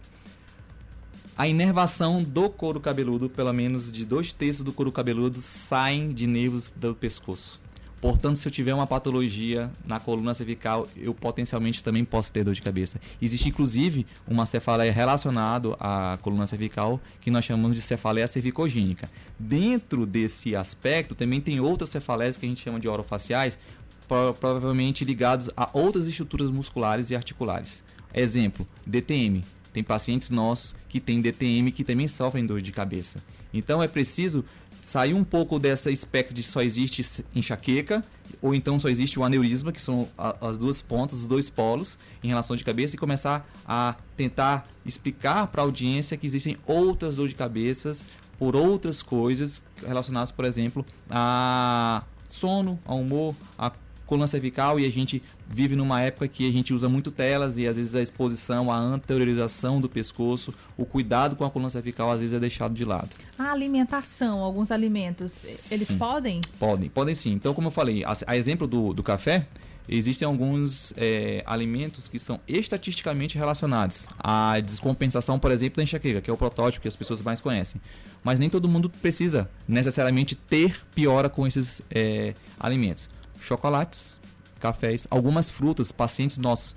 A 1.36 1.48
inervação 1.48 2.22
do 2.22 2.48
couro 2.50 2.80
cabeludo, 2.80 3.28
pelo 3.28 3.52
menos 3.52 3.90
de 3.90 4.04
dois 4.04 4.32
terços 4.32 4.62
do 4.62 4.72
couro 4.72 4.92
cabeludo, 4.92 5.40
saem 5.40 6.12
de 6.12 6.26
nervos 6.26 6.72
do 6.74 6.94
pescoço. 6.94 7.60
Portanto, 8.00 8.36
se 8.36 8.46
eu 8.46 8.52
tiver 8.52 8.72
uma 8.72 8.86
patologia 8.86 9.70
na 9.84 9.98
coluna 9.98 10.32
cervical, 10.32 10.86
eu 10.96 11.12
potencialmente 11.12 11.82
também 11.82 12.04
posso 12.04 12.30
ter 12.32 12.44
dor 12.44 12.54
de 12.54 12.62
cabeça. 12.62 13.00
Existe 13.20 13.48
inclusive 13.48 14.06
uma 14.26 14.46
cefaleia 14.46 14.92
relacionada 14.92 15.74
à 15.80 16.16
coluna 16.22 16.46
cervical 16.46 17.00
que 17.20 17.30
nós 17.30 17.44
chamamos 17.44 17.76
de 17.76 17.82
cefaleia 17.82 18.28
cervicogênica. 18.28 19.10
Dentro 19.38 20.06
desse 20.06 20.54
aspecto, 20.54 21.14
também 21.14 21.40
tem 21.40 21.58
outras 21.60 21.90
cefaleias 21.90 22.36
que 22.36 22.46
a 22.46 22.48
gente 22.48 22.62
chama 22.62 22.78
de 22.78 22.86
orofaciais, 22.86 23.58
pro 24.06 24.32
provavelmente 24.34 25.04
ligados 25.04 25.50
a 25.56 25.68
outras 25.72 26.06
estruturas 26.06 26.50
musculares 26.50 27.10
e 27.10 27.16
articulares. 27.16 27.82
Exemplo, 28.14 28.66
DTM. 28.86 29.44
Tem 29.72 29.82
pacientes 29.82 30.30
nossos 30.30 30.74
que 30.88 30.98
têm 30.98 31.20
DTM 31.20 31.70
que 31.72 31.84
também 31.84 32.08
sofrem 32.08 32.46
dor 32.46 32.62
de 32.62 32.72
cabeça. 32.72 33.22
Então 33.52 33.82
é 33.82 33.88
preciso 33.88 34.44
sair 34.80 35.14
um 35.14 35.24
pouco 35.24 35.58
dessa 35.58 35.90
espectro 35.90 36.34
de 36.34 36.42
só 36.42 36.62
existe 36.62 37.24
enxaqueca 37.34 38.02
ou 38.40 38.54
então 38.54 38.78
só 38.78 38.88
existe 38.88 39.18
o 39.18 39.24
aneurisma, 39.24 39.72
que 39.72 39.82
são 39.82 40.08
as 40.16 40.56
duas 40.56 40.80
pontas, 40.80 41.20
os 41.20 41.26
dois 41.26 41.50
polos 41.50 41.98
em 42.22 42.28
relação 42.28 42.54
de 42.54 42.64
cabeça 42.64 42.94
e 42.94 42.98
começar 42.98 43.48
a 43.66 43.96
tentar 44.16 44.66
explicar 44.86 45.46
para 45.48 45.62
a 45.62 45.64
audiência 45.64 46.16
que 46.16 46.26
existem 46.26 46.56
outras 46.66 47.16
dores 47.16 47.32
de 47.32 47.36
cabeças 47.36 48.06
por 48.38 48.54
outras 48.54 49.02
coisas 49.02 49.60
relacionadas, 49.84 50.30
por 50.30 50.44
exemplo, 50.44 50.86
a 51.10 52.04
sono, 52.26 52.78
a 52.84 52.94
humor, 52.94 53.34
a 53.58 53.72
coluna 54.08 54.26
cervical 54.26 54.80
e 54.80 54.86
a 54.86 54.90
gente 54.90 55.22
vive 55.46 55.76
numa 55.76 56.00
época 56.00 56.26
que 56.26 56.48
a 56.48 56.52
gente 56.52 56.72
usa 56.72 56.88
muito 56.88 57.10
telas 57.10 57.58
e 57.58 57.68
às 57.68 57.76
vezes 57.76 57.94
a 57.94 58.00
exposição, 58.00 58.72
a 58.72 58.76
anteriorização 58.76 59.80
do 59.80 59.88
pescoço, 59.88 60.52
o 60.78 60.86
cuidado 60.86 61.36
com 61.36 61.44
a 61.44 61.50
coluna 61.50 61.68
cervical 61.68 62.10
às 62.10 62.18
vezes 62.18 62.34
é 62.34 62.40
deixado 62.40 62.72
de 62.72 62.84
lado. 62.86 63.10
A 63.38 63.52
alimentação, 63.52 64.40
alguns 64.40 64.70
alimentos, 64.70 65.70
eles 65.70 65.88
Sim. 65.88 65.98
podem? 65.98 66.40
Podem, 66.58 66.88
podem 66.88 67.14
sim. 67.14 67.32
Então, 67.32 67.52
como 67.52 67.68
eu 67.68 67.70
falei, 67.70 68.02
a, 68.02 68.16
a 68.26 68.36
exemplo 68.36 68.66
do, 68.66 68.94
do 68.94 69.02
café, 69.02 69.46
existem 69.86 70.26
alguns 70.26 70.94
é, 70.96 71.42
alimentos 71.44 72.08
que 72.08 72.18
são 72.18 72.40
estatisticamente 72.48 73.36
relacionados 73.36 74.08
à 74.18 74.58
descompensação, 74.60 75.38
por 75.38 75.50
exemplo, 75.50 75.76
da 75.76 75.82
enxaqueca, 75.82 76.22
que 76.22 76.30
é 76.30 76.32
o 76.32 76.36
protótipo 76.36 76.82
que 76.82 76.88
as 76.88 76.96
pessoas 76.96 77.20
mais 77.20 77.40
conhecem. 77.40 77.78
Mas 78.24 78.38
nem 78.38 78.48
todo 78.48 78.68
mundo 78.68 78.88
precisa 78.88 79.50
necessariamente 79.66 80.34
ter 80.34 80.80
piora 80.94 81.28
com 81.28 81.46
esses 81.46 81.82
é, 81.90 82.34
alimentos. 82.58 83.08
Chocolates, 83.40 84.20
cafés, 84.60 85.06
algumas 85.10 85.50
frutas, 85.50 85.92
pacientes 85.92 86.38
nossos 86.38 86.74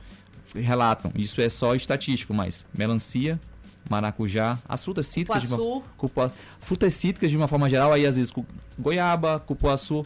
relatam, 0.53 1.11
isso 1.15 1.39
é 1.41 1.49
só 1.49 1.73
estatístico, 1.75 2.33
mas 2.33 2.65
melancia, 2.77 3.39
maracujá, 3.89 4.59
as 4.67 4.83
frutas 4.83 5.07
cítricas 5.07 5.41
de 5.43 5.47
uma, 5.47 5.57
Cupuaçu. 5.57 5.83
cupua- 5.97 6.33
frutas 6.59 6.93
cítricas 6.93 7.31
de 7.31 7.37
uma 7.37 7.47
forma 7.47 7.69
geral, 7.69 7.93
aí 7.93 8.05
às 8.05 8.17
vezes 8.17 8.31
goiaba, 8.77 9.39
cupuaçu, 9.39 10.05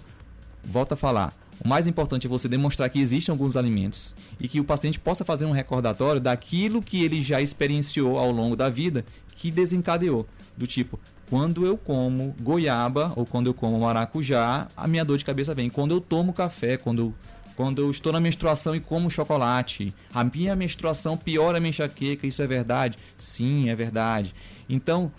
volta 0.64 0.94
a 0.94 0.98
falar. 0.98 1.34
O 1.64 1.68
mais 1.68 1.88
importante 1.88 2.28
é 2.28 2.30
você 2.30 2.48
demonstrar 2.48 2.90
que 2.90 3.00
existem 3.00 3.32
alguns 3.32 3.56
alimentos 3.56 4.14
e 4.40 4.48
que 4.48 4.60
o 4.60 4.64
paciente 4.66 5.00
possa 5.00 5.24
fazer 5.24 5.46
um 5.46 5.52
recordatório 5.52 6.20
daquilo 6.22 6.82
que 6.82 7.04
ele 7.04 7.22
já 7.22 7.42
experienciou 7.42 8.18
ao 8.18 8.30
longo 8.32 8.56
da 8.56 8.70
vida 8.70 9.06
que 9.38 9.50
desencadeou. 9.50 10.28
Do 10.58 10.68
tipo, 10.68 11.00
quando 11.30 11.66
eu 11.66 11.78
como 11.78 12.36
goiaba 12.40 13.12
ou 13.16 13.26
quando 13.26 13.48
eu 13.48 13.54
como 13.54 13.80
maracujá, 13.80 14.68
a 14.76 14.88
minha 14.88 15.04
dor 15.04 15.18
de 15.18 15.26
cabeça 15.26 15.54
vem. 15.56 15.70
Quando 15.70 15.92
eu 15.96 16.02
tomo 16.02 16.34
café, 16.34 16.78
quando 16.78 17.00
eu, 17.02 17.14
quando 17.56 17.82
eu 17.82 17.90
estou 17.90 18.12
na 18.14 18.20
menstruação 18.20 18.76
e 18.76 18.80
como 18.80 19.10
chocolate, 19.10 19.94
a 20.14 20.24
minha 20.24 20.56
menstruação 20.56 21.18
piora 21.18 21.58
a 21.58 21.60
minha 21.62 21.70
enxaqueca, 21.70 22.28
isso 22.28 22.42
é 22.42 22.48
verdade? 22.48 22.98
Sim, 23.18 23.70
é 23.70 23.76
verdade. 23.76 24.34
Então, 24.70 25.12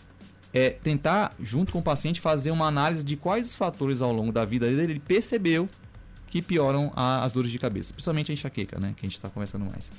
é 0.54 0.70
tentar, 0.70 1.34
junto 1.40 1.72
com 1.72 1.80
o 1.80 1.82
paciente, 1.82 2.20
fazer 2.20 2.50
uma 2.50 2.66
análise 2.66 3.02
de 3.04 3.16
quais 3.16 3.48
os 3.48 3.54
fatores 3.54 4.00
ao 4.00 4.12
longo 4.12 4.32
da 4.32 4.44
vida 4.44 4.66
dele 4.66 4.92
ele 4.94 5.00
percebeu 5.00 5.68
que 6.28 6.40
pioram 6.40 6.92
a- 6.96 7.24
as 7.24 7.32
dores 7.32 7.50
de 7.50 7.58
cabeça, 7.58 7.92
principalmente 7.92 8.30
a 8.30 8.34
enxaqueca, 8.34 8.78
né? 8.80 8.94
Que 8.96 9.04
a 9.04 9.08
gente 9.08 9.16
está 9.18 9.28
conversando 9.28 9.64
mais. 9.64 9.90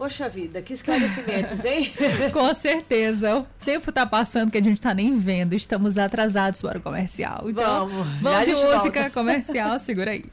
Poxa 0.00 0.30
vida, 0.30 0.62
que 0.62 0.72
esclarecimentos, 0.72 1.62
hein? 1.62 1.92
Com 2.32 2.54
certeza. 2.54 3.40
O 3.40 3.46
tempo 3.62 3.92
tá 3.92 4.06
passando 4.06 4.50
que 4.50 4.56
a 4.56 4.62
gente 4.62 4.80
tá 4.80 4.94
nem 4.94 5.18
vendo. 5.18 5.52
Estamos 5.54 5.98
atrasados 5.98 6.62
para 6.62 6.78
o 6.78 6.80
comercial. 6.80 7.50
Então, 7.50 7.86
Vamos. 7.86 8.06
Vamos 8.22 8.44
de 8.46 8.52
música 8.52 8.78
volta. 8.80 9.10
comercial. 9.12 9.78
Segura 9.78 10.12
aí. 10.12 10.24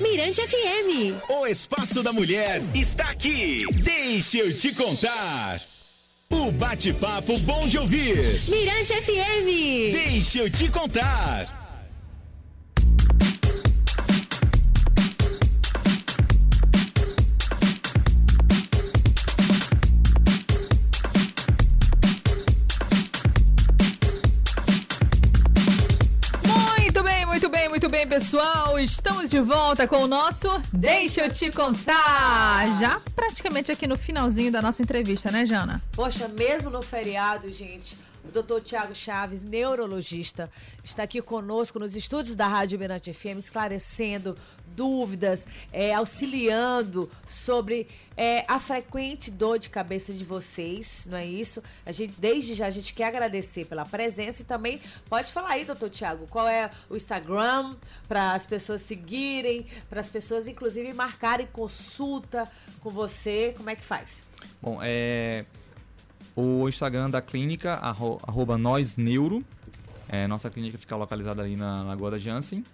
Mirante 0.00 0.40
FM. 0.40 1.14
O 1.28 1.46
Espaço 1.46 2.02
da 2.02 2.10
Mulher 2.10 2.62
está 2.74 3.10
aqui. 3.10 3.66
Deixa 3.70 4.38
eu 4.38 4.56
te 4.56 4.74
contar. 4.74 5.60
O 6.30 6.50
bate-papo 6.50 7.38
bom 7.40 7.68
de 7.68 7.76
ouvir. 7.76 8.40
Mirante 8.48 8.94
FM. 8.94 9.92
Deixa 9.92 10.38
eu 10.38 10.50
te 10.50 10.70
contar. 10.70 11.61
Pessoal. 28.12 28.78
Estamos 28.78 29.30
de 29.30 29.40
volta 29.40 29.88
com 29.88 30.02
o 30.02 30.06
nosso 30.06 30.46
Deixa 30.70 31.22
eu 31.22 31.32
te 31.32 31.50
contar. 31.50 32.78
Já 32.78 33.00
praticamente 33.16 33.72
aqui 33.72 33.86
no 33.86 33.96
finalzinho 33.96 34.52
da 34.52 34.60
nossa 34.60 34.82
entrevista, 34.82 35.30
né, 35.30 35.46
Jana? 35.46 35.82
Poxa, 35.92 36.28
mesmo 36.28 36.68
no 36.68 36.82
feriado, 36.82 37.50
gente, 37.50 37.96
o 38.24 38.30
doutor 38.30 38.60
Tiago 38.60 38.94
Chaves, 38.94 39.42
neurologista, 39.42 40.50
está 40.84 41.02
aqui 41.02 41.20
conosco 41.20 41.78
nos 41.78 41.96
estúdios 41.96 42.36
da 42.36 42.46
Rádio 42.46 42.78
Mirante 42.78 43.12
FM, 43.12 43.38
esclarecendo 43.38 44.36
dúvidas, 44.74 45.46
é, 45.72 45.92
auxiliando 45.92 47.10
sobre 47.28 47.86
é, 48.16 48.44
a 48.48 48.58
frequente 48.60 49.30
dor 49.30 49.58
de 49.58 49.68
cabeça 49.68 50.12
de 50.12 50.24
vocês, 50.24 51.06
não 51.10 51.18
é 51.18 51.26
isso? 51.26 51.62
A 51.84 51.92
gente, 51.92 52.14
desde 52.18 52.54
já, 52.54 52.66
a 52.66 52.70
gente 52.70 52.94
quer 52.94 53.06
agradecer 53.06 53.66
pela 53.66 53.84
presença 53.84 54.42
e 54.42 54.44
também 54.44 54.80
pode 55.08 55.32
falar 55.32 55.50
aí, 55.50 55.64
doutor 55.64 55.90
Tiago, 55.90 56.26
qual 56.28 56.48
é 56.48 56.70
o 56.88 56.96
Instagram 56.96 57.76
para 58.08 58.32
as 58.32 58.46
pessoas 58.46 58.82
seguirem, 58.82 59.66
para 59.90 60.00
as 60.00 60.08
pessoas, 60.08 60.48
inclusive, 60.48 60.92
marcarem 60.92 61.46
consulta 61.46 62.50
com 62.80 62.90
você, 62.90 63.54
como 63.56 63.68
é 63.68 63.76
que 63.76 63.82
faz? 63.82 64.22
Bom, 64.60 64.78
é 64.82 65.44
o 66.34 66.68
Instagram 66.68 67.10
da 67.10 67.20
clínica, 67.20 67.74
arro, 67.74 68.18
arroba 68.26 68.56
nós 68.56 68.96
neuro. 68.96 69.44
É, 70.08 70.26
nossa 70.26 70.50
clínica 70.50 70.78
fica 70.78 70.94
localizada 70.96 71.42
ali 71.42 71.56
na 71.56 71.82
Lagoa 71.82 72.12
da 72.12 72.18
Jansen. 72.18 72.64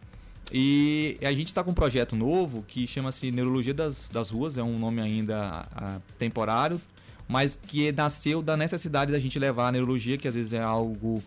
E 0.52 1.18
a 1.22 1.32
gente 1.32 1.48
está 1.48 1.62
com 1.62 1.72
um 1.72 1.74
projeto 1.74 2.16
novo 2.16 2.64
que 2.66 2.86
chama-se 2.86 3.30
Neurologia 3.30 3.74
das, 3.74 4.08
das 4.08 4.30
Ruas, 4.30 4.56
é 4.56 4.62
um 4.62 4.78
nome 4.78 5.00
ainda 5.00 5.66
ah, 5.76 6.00
temporário, 6.16 6.80
mas 7.28 7.58
que 7.66 7.92
nasceu 7.92 8.40
da 8.40 8.56
necessidade 8.56 9.12
da 9.12 9.18
gente 9.18 9.38
levar 9.38 9.68
a 9.68 9.72
neurologia, 9.72 10.16
que 10.16 10.26
às 10.26 10.34
vezes 10.34 10.54
é 10.54 10.62
algo 10.62 11.22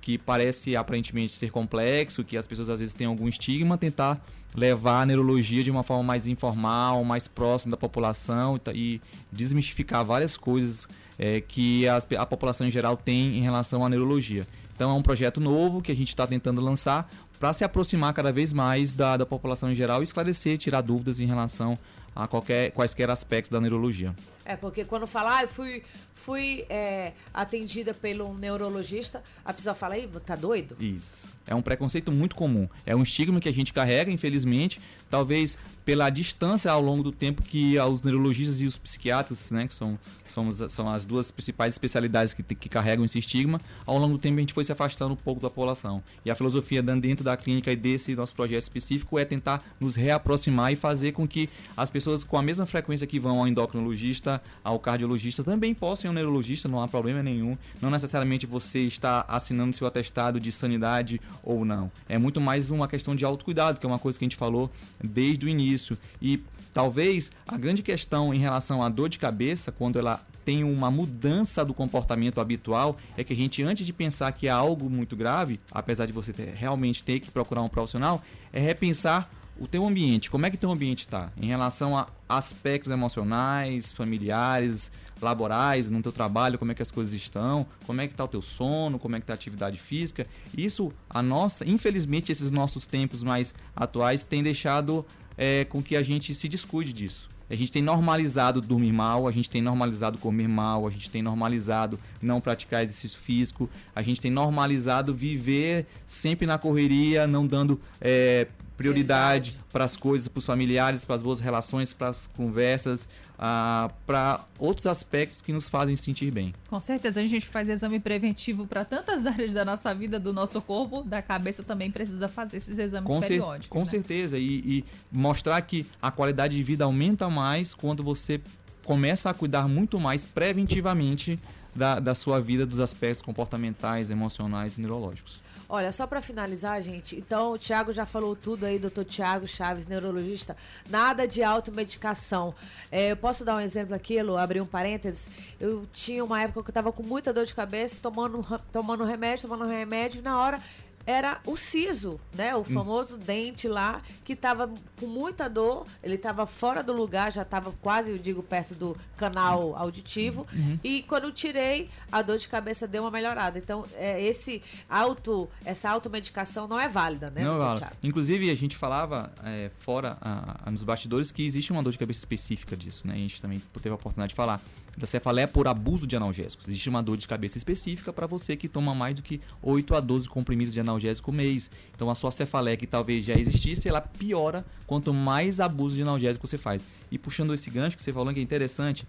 que 0.00 0.18
parece 0.18 0.76
aparentemente 0.76 1.34
ser 1.34 1.50
complexo, 1.50 2.24
que 2.24 2.36
as 2.36 2.46
pessoas 2.46 2.68
às 2.68 2.80
vezes 2.80 2.94
têm 2.94 3.06
algum 3.06 3.28
estigma, 3.28 3.78
tentar 3.78 4.22
levar 4.54 5.02
a 5.02 5.06
neurologia 5.06 5.62
de 5.62 5.70
uma 5.70 5.82
forma 5.82 6.02
mais 6.02 6.26
informal, 6.26 7.02
mais 7.04 7.28
próxima 7.28 7.70
da 7.70 7.76
população 7.76 8.56
e 8.74 9.00
desmistificar 9.32 10.04
várias 10.04 10.36
coisas 10.36 10.86
é, 11.18 11.40
que 11.40 11.86
as, 11.88 12.06
a 12.16 12.26
população 12.26 12.66
em 12.66 12.70
geral 12.70 12.96
tem 12.96 13.38
em 13.38 13.42
relação 13.42 13.84
à 13.84 13.88
neurologia. 13.88 14.46
Então 14.74 14.90
é 14.90 14.94
um 14.94 15.02
projeto 15.02 15.40
novo 15.40 15.80
que 15.80 15.92
a 15.92 15.96
gente 15.96 16.08
está 16.08 16.26
tentando 16.26 16.60
lançar 16.60 17.10
para 17.38 17.52
se 17.52 17.64
aproximar 17.64 18.12
cada 18.12 18.32
vez 18.32 18.52
mais 18.52 18.92
da, 18.92 19.16
da 19.16 19.26
população 19.26 19.70
em 19.70 19.74
geral 19.74 20.00
e 20.00 20.04
esclarecer, 20.04 20.58
tirar 20.58 20.80
dúvidas 20.80 21.20
em 21.20 21.26
relação 21.26 21.78
a 22.14 22.26
qualquer, 22.26 22.70
quaisquer 22.72 23.10
aspectos 23.10 23.50
da 23.50 23.60
neurologia. 23.60 24.14
É, 24.44 24.56
porque 24.56 24.84
quando 24.84 25.06
fala, 25.06 25.38
ah, 25.38 25.42
eu 25.42 25.48
fui, 25.48 25.82
fui 26.14 26.66
é, 26.68 27.12
atendida 27.32 27.94
pelo 27.94 28.34
neurologista, 28.34 29.22
a 29.44 29.52
pessoa 29.52 29.74
fala, 29.74 29.94
aí, 29.94 30.08
tá 30.24 30.36
doido? 30.36 30.76
Isso. 30.78 31.32
É 31.46 31.54
um 31.54 31.62
preconceito 31.62 32.10
muito 32.10 32.34
comum. 32.34 32.68
É 32.86 32.96
um 32.96 33.02
estigma 33.02 33.40
que 33.40 33.48
a 33.48 33.52
gente 33.52 33.72
carrega, 33.72 34.10
infelizmente, 34.10 34.80
talvez 35.10 35.58
pela 35.84 36.08
distância 36.08 36.70
ao 36.70 36.80
longo 36.80 37.02
do 37.02 37.12
tempo 37.12 37.42
que 37.42 37.78
os 37.78 38.02
neurologistas 38.02 38.60
e 38.60 38.66
os 38.66 38.78
psiquiatras, 38.78 39.50
né, 39.50 39.66
que 39.66 39.74
são, 39.74 39.98
são, 40.24 40.50
são 40.50 40.90
as 40.90 41.04
duas 41.04 41.30
principais 41.30 41.74
especialidades 41.74 42.32
que, 42.32 42.42
que 42.42 42.68
carregam 42.70 43.04
esse 43.04 43.18
estigma, 43.18 43.60
ao 43.84 43.98
longo 43.98 44.14
do 44.14 44.18
tempo 44.18 44.38
a 44.38 44.40
gente 44.40 44.54
foi 44.54 44.64
se 44.64 44.72
afastando 44.72 45.12
um 45.12 45.16
pouco 45.16 45.42
da 45.42 45.50
população. 45.50 46.02
E 46.24 46.30
a 46.30 46.34
filosofia 46.34 46.82
dentro 46.82 47.22
da 47.22 47.36
clínica 47.36 47.70
e 47.70 47.76
desse 47.76 48.16
nosso 48.16 48.34
projeto 48.34 48.62
específico 48.62 49.18
é 49.18 49.24
tentar 49.26 49.62
nos 49.78 49.94
reaproximar 49.94 50.72
e 50.72 50.76
fazer 50.76 51.12
com 51.12 51.28
que 51.28 51.50
as 51.76 51.90
pessoas 51.90 52.24
com 52.24 52.38
a 52.38 52.42
mesma 52.42 52.64
frequência 52.64 53.06
que 53.06 53.20
vão 53.20 53.40
ao 53.40 53.46
endocrinologista, 53.46 54.33
ao 54.62 54.78
cardiologista, 54.78 55.42
também 55.42 55.74
possam 55.74 56.08
ir 56.08 56.08
ao 56.08 56.14
neurologista, 56.14 56.68
não 56.68 56.82
há 56.82 56.88
problema 56.88 57.22
nenhum. 57.22 57.56
Não 57.80 57.90
necessariamente 57.90 58.46
você 58.46 58.80
está 58.80 59.24
assinando 59.28 59.76
seu 59.76 59.86
atestado 59.86 60.40
de 60.40 60.50
sanidade 60.52 61.20
ou 61.42 61.64
não. 61.64 61.90
É 62.08 62.18
muito 62.18 62.40
mais 62.40 62.70
uma 62.70 62.88
questão 62.88 63.14
de 63.14 63.24
autocuidado, 63.24 63.78
que 63.78 63.86
é 63.86 63.88
uma 63.88 63.98
coisa 63.98 64.18
que 64.18 64.24
a 64.24 64.26
gente 64.26 64.36
falou 64.36 64.70
desde 65.02 65.46
o 65.46 65.48
início. 65.48 65.96
E 66.20 66.42
talvez 66.72 67.30
a 67.46 67.56
grande 67.56 67.82
questão 67.82 68.34
em 68.34 68.38
relação 68.38 68.82
à 68.82 68.88
dor 68.88 69.08
de 69.08 69.18
cabeça, 69.18 69.70
quando 69.70 69.98
ela 69.98 70.24
tem 70.44 70.62
uma 70.62 70.90
mudança 70.90 71.64
do 71.64 71.72
comportamento 71.72 72.40
habitual, 72.40 72.98
é 73.16 73.24
que 73.24 73.32
a 73.32 73.36
gente, 73.36 73.62
antes 73.62 73.86
de 73.86 73.92
pensar 73.92 74.30
que 74.32 74.46
é 74.46 74.50
algo 74.50 74.90
muito 74.90 75.16
grave, 75.16 75.58
apesar 75.72 76.04
de 76.06 76.12
você 76.12 76.32
ter, 76.32 76.52
realmente 76.54 77.02
ter 77.02 77.20
que 77.20 77.30
procurar 77.30 77.62
um 77.62 77.68
profissional, 77.68 78.22
é 78.52 78.60
repensar 78.60 79.30
o 79.58 79.66
teu 79.66 79.86
ambiente, 79.86 80.30
como 80.30 80.46
é 80.46 80.50
que 80.50 80.56
teu 80.56 80.70
ambiente 80.70 81.00
está 81.00 81.30
em 81.36 81.46
relação 81.46 81.96
a 81.96 82.08
aspectos 82.28 82.90
emocionais, 82.90 83.92
familiares, 83.92 84.90
laborais, 85.20 85.90
no 85.90 86.02
teu 86.02 86.12
trabalho, 86.12 86.58
como 86.58 86.72
é 86.72 86.74
que 86.74 86.82
as 86.82 86.90
coisas 86.90 87.14
estão, 87.14 87.66
como 87.86 88.00
é 88.00 88.06
que 88.06 88.14
está 88.14 88.24
o 88.24 88.28
teu 88.28 88.42
sono, 88.42 88.98
como 88.98 89.16
é 89.16 89.20
que 89.20 89.24
está 89.24 89.32
a 89.32 89.36
atividade 89.36 89.78
física. 89.78 90.26
Isso, 90.56 90.92
a 91.08 91.22
nossa, 91.22 91.68
infelizmente, 91.68 92.32
esses 92.32 92.50
nossos 92.50 92.86
tempos 92.86 93.22
mais 93.22 93.54
atuais 93.74 94.24
têm 94.24 94.42
deixado 94.42 95.06
é, 95.36 95.64
com 95.64 95.82
que 95.82 95.96
a 95.96 96.02
gente 96.02 96.34
se 96.34 96.48
descuide 96.48 96.92
disso. 96.92 97.28
A 97.48 97.54
gente 97.54 97.70
tem 97.70 97.82
normalizado 97.82 98.60
dormir 98.60 98.92
mal, 98.92 99.28
a 99.28 99.32
gente 99.32 99.50
tem 99.50 99.60
normalizado 99.60 100.18
comer 100.18 100.48
mal, 100.48 100.86
a 100.86 100.90
gente 100.90 101.10
tem 101.10 101.22
normalizado 101.22 102.00
não 102.20 102.40
praticar 102.40 102.82
exercício 102.82 103.18
físico, 103.18 103.68
a 103.94 104.02
gente 104.02 104.20
tem 104.20 104.30
normalizado 104.30 105.14
viver 105.14 105.86
sempre 106.06 106.46
na 106.46 106.56
correria, 106.56 107.26
não 107.26 107.46
dando 107.46 107.78
é, 108.00 108.48
prioridade 108.76 109.58
para 109.72 109.84
as 109.84 109.96
coisas, 109.96 110.28
para 110.28 110.38
os 110.38 110.46
familiares, 110.46 111.04
para 111.04 111.14
as 111.14 111.22
boas 111.22 111.40
relações, 111.40 111.92
para 111.92 112.08
as 112.08 112.26
conversas, 112.28 113.08
ah, 113.38 113.90
para 114.06 114.44
outros 114.58 114.86
aspectos 114.86 115.40
que 115.40 115.52
nos 115.52 115.68
fazem 115.68 115.94
sentir 115.96 116.30
bem. 116.30 116.54
Com 116.68 116.80
certeza, 116.80 117.20
a 117.20 117.26
gente 117.26 117.46
faz 117.46 117.68
exame 117.68 118.00
preventivo 118.00 118.66
para 118.66 118.84
tantas 118.84 119.26
áreas 119.26 119.52
da 119.52 119.64
nossa 119.64 119.94
vida, 119.94 120.18
do 120.18 120.32
nosso 120.32 120.60
corpo, 120.60 121.02
da 121.02 121.22
cabeça 121.22 121.62
também 121.62 121.90
precisa 121.90 122.28
fazer 122.28 122.56
esses 122.56 122.78
exames 122.78 123.06
com 123.06 123.20
periódicos. 123.20 123.68
Com 123.68 123.80
né? 123.80 123.84
certeza, 123.84 124.38
e, 124.38 124.58
e 124.64 124.84
mostrar 125.10 125.60
que 125.62 125.86
a 126.00 126.10
qualidade 126.10 126.56
de 126.56 126.62
vida 126.62 126.84
aumenta 126.84 127.28
mais 127.28 127.74
quando 127.74 128.02
você 128.02 128.40
começa 128.84 129.30
a 129.30 129.34
cuidar 129.34 129.68
muito 129.68 129.98
mais 129.98 130.26
preventivamente 130.26 131.38
da, 131.74 131.98
da 131.98 132.14
sua 132.14 132.40
vida, 132.40 132.64
dos 132.64 132.80
aspectos 132.80 133.22
comportamentais, 133.22 134.10
emocionais 134.10 134.76
e 134.76 134.80
neurológicos. 134.80 135.43
Olha, 135.68 135.92
só 135.92 136.06
para 136.06 136.20
finalizar, 136.20 136.80
gente, 136.82 137.16
então 137.16 137.52
o 137.52 137.58
Tiago 137.58 137.92
já 137.92 138.04
falou 138.04 138.36
tudo 138.36 138.66
aí, 138.66 138.78
doutor 138.78 139.04
Tiago 139.04 139.46
Chaves, 139.46 139.86
neurologista, 139.86 140.56
nada 140.88 141.26
de 141.26 141.42
automedicação. 141.42 142.54
É, 142.92 143.12
eu 143.12 143.16
posso 143.16 143.44
dar 143.44 143.56
um 143.56 143.60
exemplo 143.60 143.94
aqui, 143.94 144.22
Lu, 144.22 144.36
abrir 144.36 144.60
um 144.60 144.66
parênteses? 144.66 145.28
Eu 145.58 145.86
tinha 145.92 146.22
uma 146.22 146.42
época 146.42 146.62
que 146.62 146.70
eu 146.70 146.74
tava 146.74 146.92
com 146.92 147.02
muita 147.02 147.32
dor 147.32 147.46
de 147.46 147.54
cabeça, 147.54 147.98
tomando, 148.00 148.44
tomando 148.72 149.04
remédio, 149.04 149.48
tomando 149.48 149.66
remédio, 149.66 150.18
e 150.18 150.22
na 150.22 150.38
hora 150.38 150.60
era 151.06 151.40
o 151.46 151.56
siso, 151.56 152.20
né? 152.34 152.54
O 152.54 152.60
hum. 152.60 152.64
famoso 152.64 153.16
hum. 153.16 153.18
dente 153.18 153.68
lá, 153.68 154.02
que 154.24 154.32
estava 154.32 154.72
com 154.98 155.06
muita 155.06 155.48
dor, 155.48 155.86
ele 156.02 156.14
estava 156.14 156.46
fora 156.46 156.82
do 156.82 156.92
lugar, 156.92 157.32
já 157.32 157.42
estava 157.42 157.72
quase, 157.82 158.10
eu 158.10 158.18
digo, 158.18 158.42
perto 158.42 158.74
do 158.74 158.96
canal 159.16 159.70
hum. 159.70 159.76
auditivo. 159.76 160.46
Uhum. 160.52 160.78
E 160.82 161.02
quando 161.02 161.24
eu 161.24 161.32
tirei, 161.32 161.88
a 162.10 162.22
dor 162.22 162.38
de 162.38 162.48
cabeça 162.48 162.86
deu 162.86 163.02
uma 163.02 163.10
melhorada. 163.10 163.58
Então, 163.58 163.84
é, 163.94 164.22
esse 164.22 164.62
auto, 164.88 165.48
essa 165.64 165.90
automedicação 165.90 166.66
não 166.66 166.80
é 166.80 166.88
válida, 166.88 167.30
né? 167.30 167.42
Não 167.42 167.56
é 167.56 167.58
válida. 167.58 167.92
Inclusive, 168.02 168.50
a 168.50 168.54
gente 168.54 168.76
falava 168.76 169.32
é, 169.44 169.70
fora, 169.78 170.16
a, 170.20 170.60
a, 170.64 170.70
nos 170.70 170.82
bastidores, 170.82 171.30
que 171.30 171.44
existe 171.44 171.72
uma 171.72 171.82
dor 171.82 171.92
de 171.92 171.98
cabeça 171.98 172.20
específica 172.20 172.76
disso, 172.76 173.06
né? 173.06 173.14
A 173.14 173.18
gente 173.18 173.40
também 173.40 173.62
teve 173.74 173.90
a 173.90 173.94
oportunidade 173.94 174.30
de 174.30 174.34
falar 174.34 174.60
da 174.96 175.06
cefaleia 175.06 175.48
por 175.48 175.66
abuso 175.66 176.06
de 176.06 176.16
analgésicos. 176.16 176.68
Existe 176.68 176.88
uma 176.88 177.02
dor 177.02 177.16
de 177.16 177.26
cabeça 177.26 177.58
específica 177.58 178.12
para 178.12 178.26
você 178.26 178.56
que 178.56 178.68
toma 178.68 178.94
mais 178.94 179.14
do 179.14 179.22
que 179.22 179.40
8 179.62 179.94
a 179.94 180.00
12 180.00 180.28
comprimidos 180.28 180.72
de 180.72 180.80
analgésico 180.80 181.32
mês. 181.32 181.70
Então 181.94 182.10
a 182.10 182.14
sua 182.14 182.30
cefaleia 182.30 182.76
que 182.76 182.86
talvez 182.86 183.24
já 183.24 183.34
existisse, 183.34 183.88
ela 183.88 184.00
piora 184.00 184.64
quanto 184.86 185.12
mais 185.12 185.60
abuso 185.60 185.96
de 185.96 186.02
analgésico 186.02 186.46
você 186.46 186.58
faz. 186.58 186.86
E 187.10 187.18
puxando 187.18 187.54
esse 187.54 187.70
gancho 187.70 187.96
que 187.96 188.02
você 188.02 188.12
falou 188.12 188.32
que 188.32 188.40
é 188.40 188.42
interessante, 188.42 189.06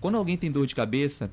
quando 0.00 0.16
alguém 0.16 0.36
tem 0.36 0.50
dor 0.50 0.66
de 0.66 0.74
cabeça, 0.74 1.30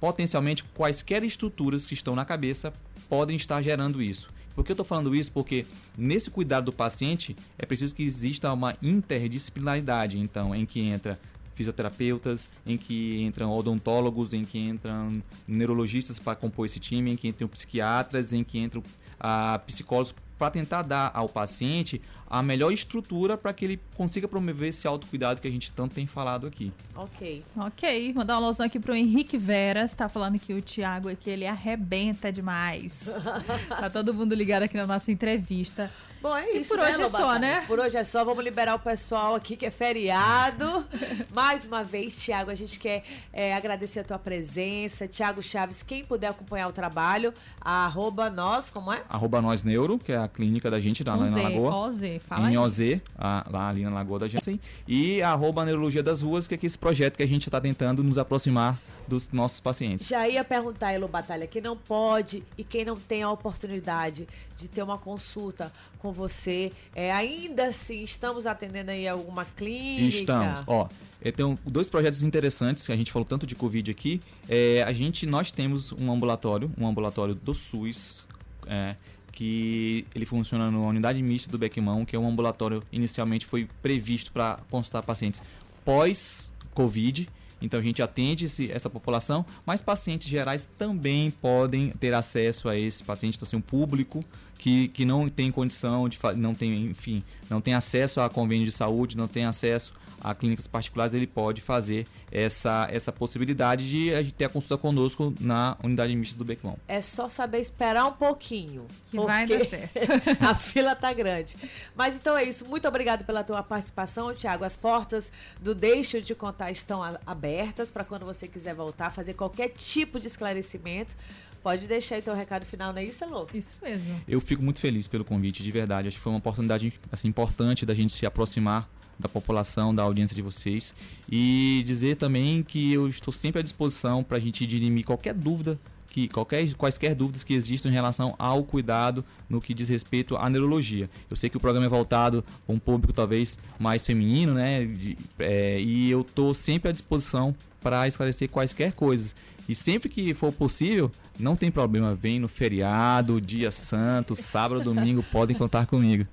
potencialmente 0.00 0.64
quaisquer 0.64 1.22
estruturas 1.22 1.86
que 1.86 1.94
estão 1.94 2.14
na 2.14 2.24
cabeça 2.24 2.72
podem 3.08 3.36
estar 3.36 3.60
gerando 3.62 4.02
isso. 4.02 4.28
Por 4.54 4.64
que 4.64 4.72
eu 4.72 4.74
estou 4.74 4.84
falando 4.84 5.14
isso? 5.14 5.32
Porque 5.32 5.64
nesse 5.96 6.30
cuidado 6.30 6.66
do 6.66 6.72
paciente 6.72 7.36
é 7.58 7.64
preciso 7.64 7.94
que 7.94 8.02
exista 8.02 8.52
uma 8.52 8.76
interdisciplinaridade, 8.82 10.18
então, 10.18 10.54
em 10.54 10.66
que 10.66 10.80
entra 10.80 11.18
fisioterapeutas, 11.54 12.50
em 12.66 12.76
que 12.76 13.22
entram 13.22 13.50
odontólogos, 13.50 14.32
em 14.32 14.44
que 14.44 14.58
entram 14.58 15.22
neurologistas 15.46 16.18
para 16.18 16.34
compor 16.34 16.66
esse 16.66 16.80
time, 16.80 17.12
em 17.12 17.16
que 17.16 17.28
entram 17.28 17.48
psiquiatras, 17.48 18.32
em 18.32 18.42
que 18.42 18.58
entram 18.58 18.82
ah, 19.20 19.60
psicólogos 19.66 20.14
para 20.42 20.50
tentar 20.50 20.82
dar 20.82 21.12
ao 21.14 21.28
paciente 21.28 22.02
a 22.28 22.42
melhor 22.42 22.72
estrutura 22.72 23.36
para 23.36 23.52
que 23.52 23.64
ele 23.64 23.80
consiga 23.94 24.26
promover 24.26 24.70
esse 24.70 24.88
autocuidado 24.88 25.40
que 25.40 25.46
a 25.46 25.50
gente 25.50 25.70
tanto 25.70 25.94
tem 25.94 26.04
falado 26.04 26.48
aqui. 26.48 26.72
Ok. 26.96 27.44
Ok, 27.56 28.12
mandar 28.12 28.40
um 28.40 28.44
alusão 28.44 28.66
aqui 28.66 28.80
pro 28.80 28.92
Henrique 28.92 29.38
Veras, 29.38 29.92
tá 29.92 30.08
falando 30.08 30.40
que 30.40 30.52
o 30.52 30.60
Thiago 30.60 31.08
aqui, 31.08 31.30
ele 31.30 31.46
arrebenta 31.46 32.32
demais. 32.32 33.16
tá 33.68 33.88
todo 33.88 34.12
mundo 34.12 34.34
ligado 34.34 34.64
aqui 34.64 34.76
na 34.76 34.86
nossa 34.86 35.12
entrevista. 35.12 35.88
Bom, 36.22 36.36
é 36.36 36.52
isso, 36.52 36.72
e 36.72 36.76
por 36.76 36.78
né, 36.78 36.90
hoje 36.90 37.02
é 37.02 37.08
só, 37.08 37.36
né? 37.36 37.64
Por 37.66 37.80
hoje 37.80 37.96
é 37.96 38.04
só, 38.04 38.24
vamos 38.24 38.44
liberar 38.44 38.76
o 38.76 38.78
pessoal 38.78 39.34
aqui 39.34 39.56
que 39.56 39.66
é 39.66 39.72
feriado. 39.72 40.84
Mais 41.34 41.64
uma 41.64 41.82
vez, 41.82 42.14
Thiago, 42.14 42.48
a 42.48 42.54
gente 42.54 42.78
quer 42.78 43.02
é, 43.32 43.52
agradecer 43.52 44.00
a 44.00 44.04
tua 44.04 44.20
presença. 44.20 45.08
Thiago 45.08 45.42
Chaves, 45.42 45.82
quem 45.82 46.04
puder 46.04 46.28
acompanhar 46.28 46.68
o 46.68 46.72
trabalho, 46.72 47.34
arroba 47.60 48.30
nós, 48.30 48.70
como 48.70 48.92
é? 48.92 49.02
Arroba 49.08 49.42
nós 49.42 49.64
neuro, 49.64 49.98
que 49.98 50.12
é 50.12 50.16
a 50.16 50.28
clínica 50.28 50.70
da 50.70 50.78
gente 50.78 51.02
lá, 51.02 51.16
na 51.16 51.42
Lagoa. 51.42 51.74
OZ, 51.88 52.00
fala 52.20 52.52
em. 52.52 52.56
OZ, 52.56 52.78
a, 53.18 53.44
lá 53.50 53.68
ali 53.68 53.82
na 53.82 53.90
Lagoa 53.90 54.20
da 54.20 54.28
gente. 54.28 54.60
E 54.86 55.20
arroba 55.22 55.64
Neurologia 55.64 56.04
das 56.04 56.22
Ruas, 56.22 56.46
que 56.46 56.54
é 56.54 56.58
esse 56.62 56.78
projeto 56.78 57.16
que 57.16 57.22
a 57.24 57.28
gente 57.28 57.48
está 57.48 57.60
tentando 57.60 58.04
nos 58.04 58.16
aproximar 58.16 58.78
dos 59.06 59.30
nossos 59.30 59.60
pacientes. 59.60 60.06
Já 60.06 60.28
ia 60.28 60.44
perguntar, 60.44 60.92
Elo 60.92 61.08
Batalha, 61.08 61.46
quem 61.46 61.62
não 61.62 61.76
pode 61.76 62.42
e 62.56 62.64
quem 62.64 62.84
não 62.84 62.96
tem 62.96 63.22
a 63.22 63.30
oportunidade 63.30 64.28
de 64.56 64.68
ter 64.68 64.82
uma 64.82 64.98
consulta 64.98 65.72
com 65.98 66.12
você, 66.12 66.72
é, 66.94 67.12
ainda 67.12 67.66
assim, 67.66 68.02
estamos 68.02 68.46
atendendo 68.46 68.90
aí 68.90 69.06
alguma 69.06 69.44
clínica? 69.44 70.16
Estamos. 70.16 70.62
Ó, 70.66 70.88
tenho 71.34 71.58
dois 71.64 71.88
projetos 71.88 72.22
interessantes, 72.22 72.86
que 72.86 72.92
a 72.92 72.96
gente 72.96 73.12
falou 73.12 73.26
tanto 73.26 73.46
de 73.46 73.54
Covid 73.54 73.90
aqui. 73.90 74.20
É, 74.48 74.82
a 74.82 74.92
gente, 74.92 75.26
nós 75.26 75.50
temos 75.50 75.92
um 75.92 76.10
ambulatório, 76.12 76.70
um 76.78 76.86
ambulatório 76.86 77.34
do 77.34 77.54
SUS, 77.54 78.26
é, 78.66 78.96
que 79.32 80.06
ele 80.14 80.26
funciona 80.26 80.70
na 80.70 80.78
unidade 80.78 81.20
mista 81.22 81.50
do 81.50 81.58
Beckmão, 81.58 82.04
que 82.04 82.14
é 82.14 82.18
um 82.18 82.28
ambulatório 82.28 82.82
inicialmente 82.92 83.46
foi 83.46 83.68
previsto 83.80 84.30
para 84.30 84.58
consultar 84.70 85.02
pacientes 85.02 85.42
pós-Covid. 85.84 87.28
Então 87.62 87.80
a 87.80 87.82
gente 87.82 88.02
atende 88.02 88.46
esse, 88.46 88.70
essa 88.70 88.90
população, 88.90 89.44
mas 89.64 89.80
pacientes 89.80 90.28
gerais 90.28 90.68
também 90.76 91.30
podem 91.30 91.90
ter 91.90 92.12
acesso 92.12 92.68
a 92.68 92.76
esse 92.76 93.02
paciente, 93.02 93.36
então 93.36 93.46
assim, 93.46 93.56
um 93.56 93.60
público 93.60 94.24
que, 94.58 94.88
que 94.88 95.04
não 95.04 95.28
tem 95.28 95.50
condição 95.50 96.08
de 96.08 96.18
não 96.36 96.54
tem, 96.54 96.86
enfim, 96.86 97.22
não 97.48 97.60
tem 97.60 97.74
acesso 97.74 98.20
a 98.20 98.28
convênio 98.28 98.64
de 98.64 98.72
saúde, 98.72 99.16
não 99.16 99.28
tem 99.28 99.44
acesso 99.44 99.94
a 100.22 100.34
clínicas 100.34 100.66
particulares 100.66 101.12
ele 101.14 101.26
pode 101.26 101.60
fazer 101.60 102.06
essa, 102.30 102.86
essa 102.90 103.10
possibilidade 103.10 103.90
de 103.90 104.14
a 104.14 104.22
gente 104.22 104.34
ter 104.34 104.44
a 104.44 104.48
consulta 104.48 104.78
conosco 104.80 105.34
na 105.40 105.76
unidade 105.82 106.14
mista 106.14 106.38
do 106.38 106.44
Beckman. 106.44 106.76
É 106.86 107.00
só 107.00 107.28
saber 107.28 107.58
esperar 107.58 108.06
um 108.06 108.12
pouquinho. 108.12 108.86
Que 109.10 109.18
vai 109.18 109.46
dar 109.46 109.64
certo. 109.64 109.92
a 110.40 110.54
fila 110.54 110.94
tá 110.94 111.12
grande. 111.12 111.56
Mas 111.94 112.16
então 112.16 112.36
é 112.36 112.44
isso. 112.44 112.64
Muito 112.64 112.86
obrigado 112.86 113.24
pela 113.24 113.42
tua 113.42 113.62
participação, 113.62 114.32
Tiago. 114.32 114.64
As 114.64 114.76
portas 114.76 115.32
do 115.60 115.74
Deixa 115.74 116.18
eu 116.18 116.22
te 116.22 116.34
contar 116.34 116.70
estão 116.70 117.02
abertas 117.26 117.90
para 117.90 118.04
quando 118.04 118.24
você 118.24 118.46
quiser 118.46 118.74
voltar, 118.74 119.10
fazer 119.10 119.34
qualquer 119.34 119.70
tipo 119.70 120.20
de 120.20 120.28
esclarecimento. 120.28 121.16
Pode 121.62 121.86
deixar 121.86 122.16
aí 122.16 122.22
teu 122.22 122.34
recado 122.34 122.66
final, 122.66 122.92
não 122.92 123.00
é 123.00 123.04
isso, 123.04 123.22
Elô? 123.22 123.46
Isso 123.54 123.74
mesmo. 123.80 124.20
Eu 124.26 124.40
fico 124.40 124.62
muito 124.62 124.80
feliz 124.80 125.06
pelo 125.06 125.24
convite, 125.24 125.62
de 125.62 125.70
verdade. 125.70 126.08
Acho 126.08 126.16
que 126.16 126.22
foi 126.22 126.32
uma 126.32 126.38
oportunidade 126.38 126.92
assim, 127.10 127.28
importante 127.28 127.86
da 127.86 127.94
gente 127.94 128.12
se 128.12 128.26
aproximar 128.26 128.88
da 129.18 129.28
população, 129.28 129.94
da 129.94 130.02
audiência 130.02 130.34
de 130.34 130.42
vocês. 130.42 130.94
E 131.30 131.82
dizer 131.86 132.16
também 132.16 132.62
que 132.62 132.92
eu 132.92 133.08
estou 133.08 133.32
sempre 133.32 133.60
à 133.60 133.62
disposição 133.62 134.22
para 134.22 134.36
a 134.36 134.40
gente 134.40 134.66
dirimir 134.66 135.04
qualquer 135.04 135.34
dúvida, 135.34 135.78
que 136.08 136.28
qualquer, 136.28 136.70
quaisquer 136.74 137.14
dúvidas 137.14 137.42
que 137.42 137.54
existam 137.54 137.88
em 137.88 137.92
relação 137.92 138.34
ao 138.38 138.62
cuidado 138.64 139.24
no 139.48 139.62
que 139.62 139.72
diz 139.72 139.88
respeito 139.88 140.36
à 140.36 140.50
neurologia. 140.50 141.08
Eu 141.30 141.36
sei 141.36 141.48
que 141.48 141.56
o 141.56 141.60
programa 141.60 141.86
é 141.86 141.88
voltado 141.88 142.44
para 142.66 142.74
um 142.74 142.78
público 142.78 143.14
talvez 143.14 143.58
mais 143.78 144.04
feminino, 144.04 144.52
né? 144.52 144.84
De- 144.84 145.16
é, 145.38 145.80
e 145.80 146.10
eu 146.10 146.20
estou 146.20 146.52
sempre 146.52 146.90
à 146.90 146.92
disposição 146.92 147.54
para 147.80 148.06
esclarecer 148.06 148.50
quaisquer 148.50 148.92
coisas. 148.92 149.34
E 149.68 149.74
sempre 149.74 150.08
que 150.08 150.34
for 150.34 150.52
possível, 150.52 151.10
não 151.38 151.54
tem 151.56 151.70
problema, 151.70 152.14
vem 152.14 152.38
no 152.38 152.48
feriado, 152.48 153.40
dia 153.40 153.70
santo, 153.70 154.34
sábado, 154.34 154.82
domingo, 154.82 155.22
podem 155.22 155.56
contar 155.56 155.86
comigo. 155.86 156.26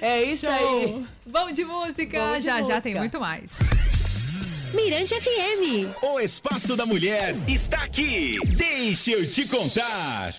É 0.00 0.22
isso 0.22 0.48
aí. 0.48 1.04
Vamos 1.26 1.54
de 1.54 1.64
música. 1.64 2.18
Vamos 2.18 2.38
de 2.38 2.44
já 2.44 2.56
já 2.56 2.62
música. 2.62 2.80
tem 2.80 2.94
muito 2.94 3.20
mais. 3.20 3.52
Mirante 4.74 5.14
FM. 5.14 6.02
O 6.02 6.18
Espaço 6.18 6.74
da 6.76 6.86
Mulher 6.86 7.36
está 7.46 7.82
aqui. 7.84 8.38
Deixa 8.56 9.10
eu 9.12 9.28
te 9.28 9.46
contar. 9.46 10.34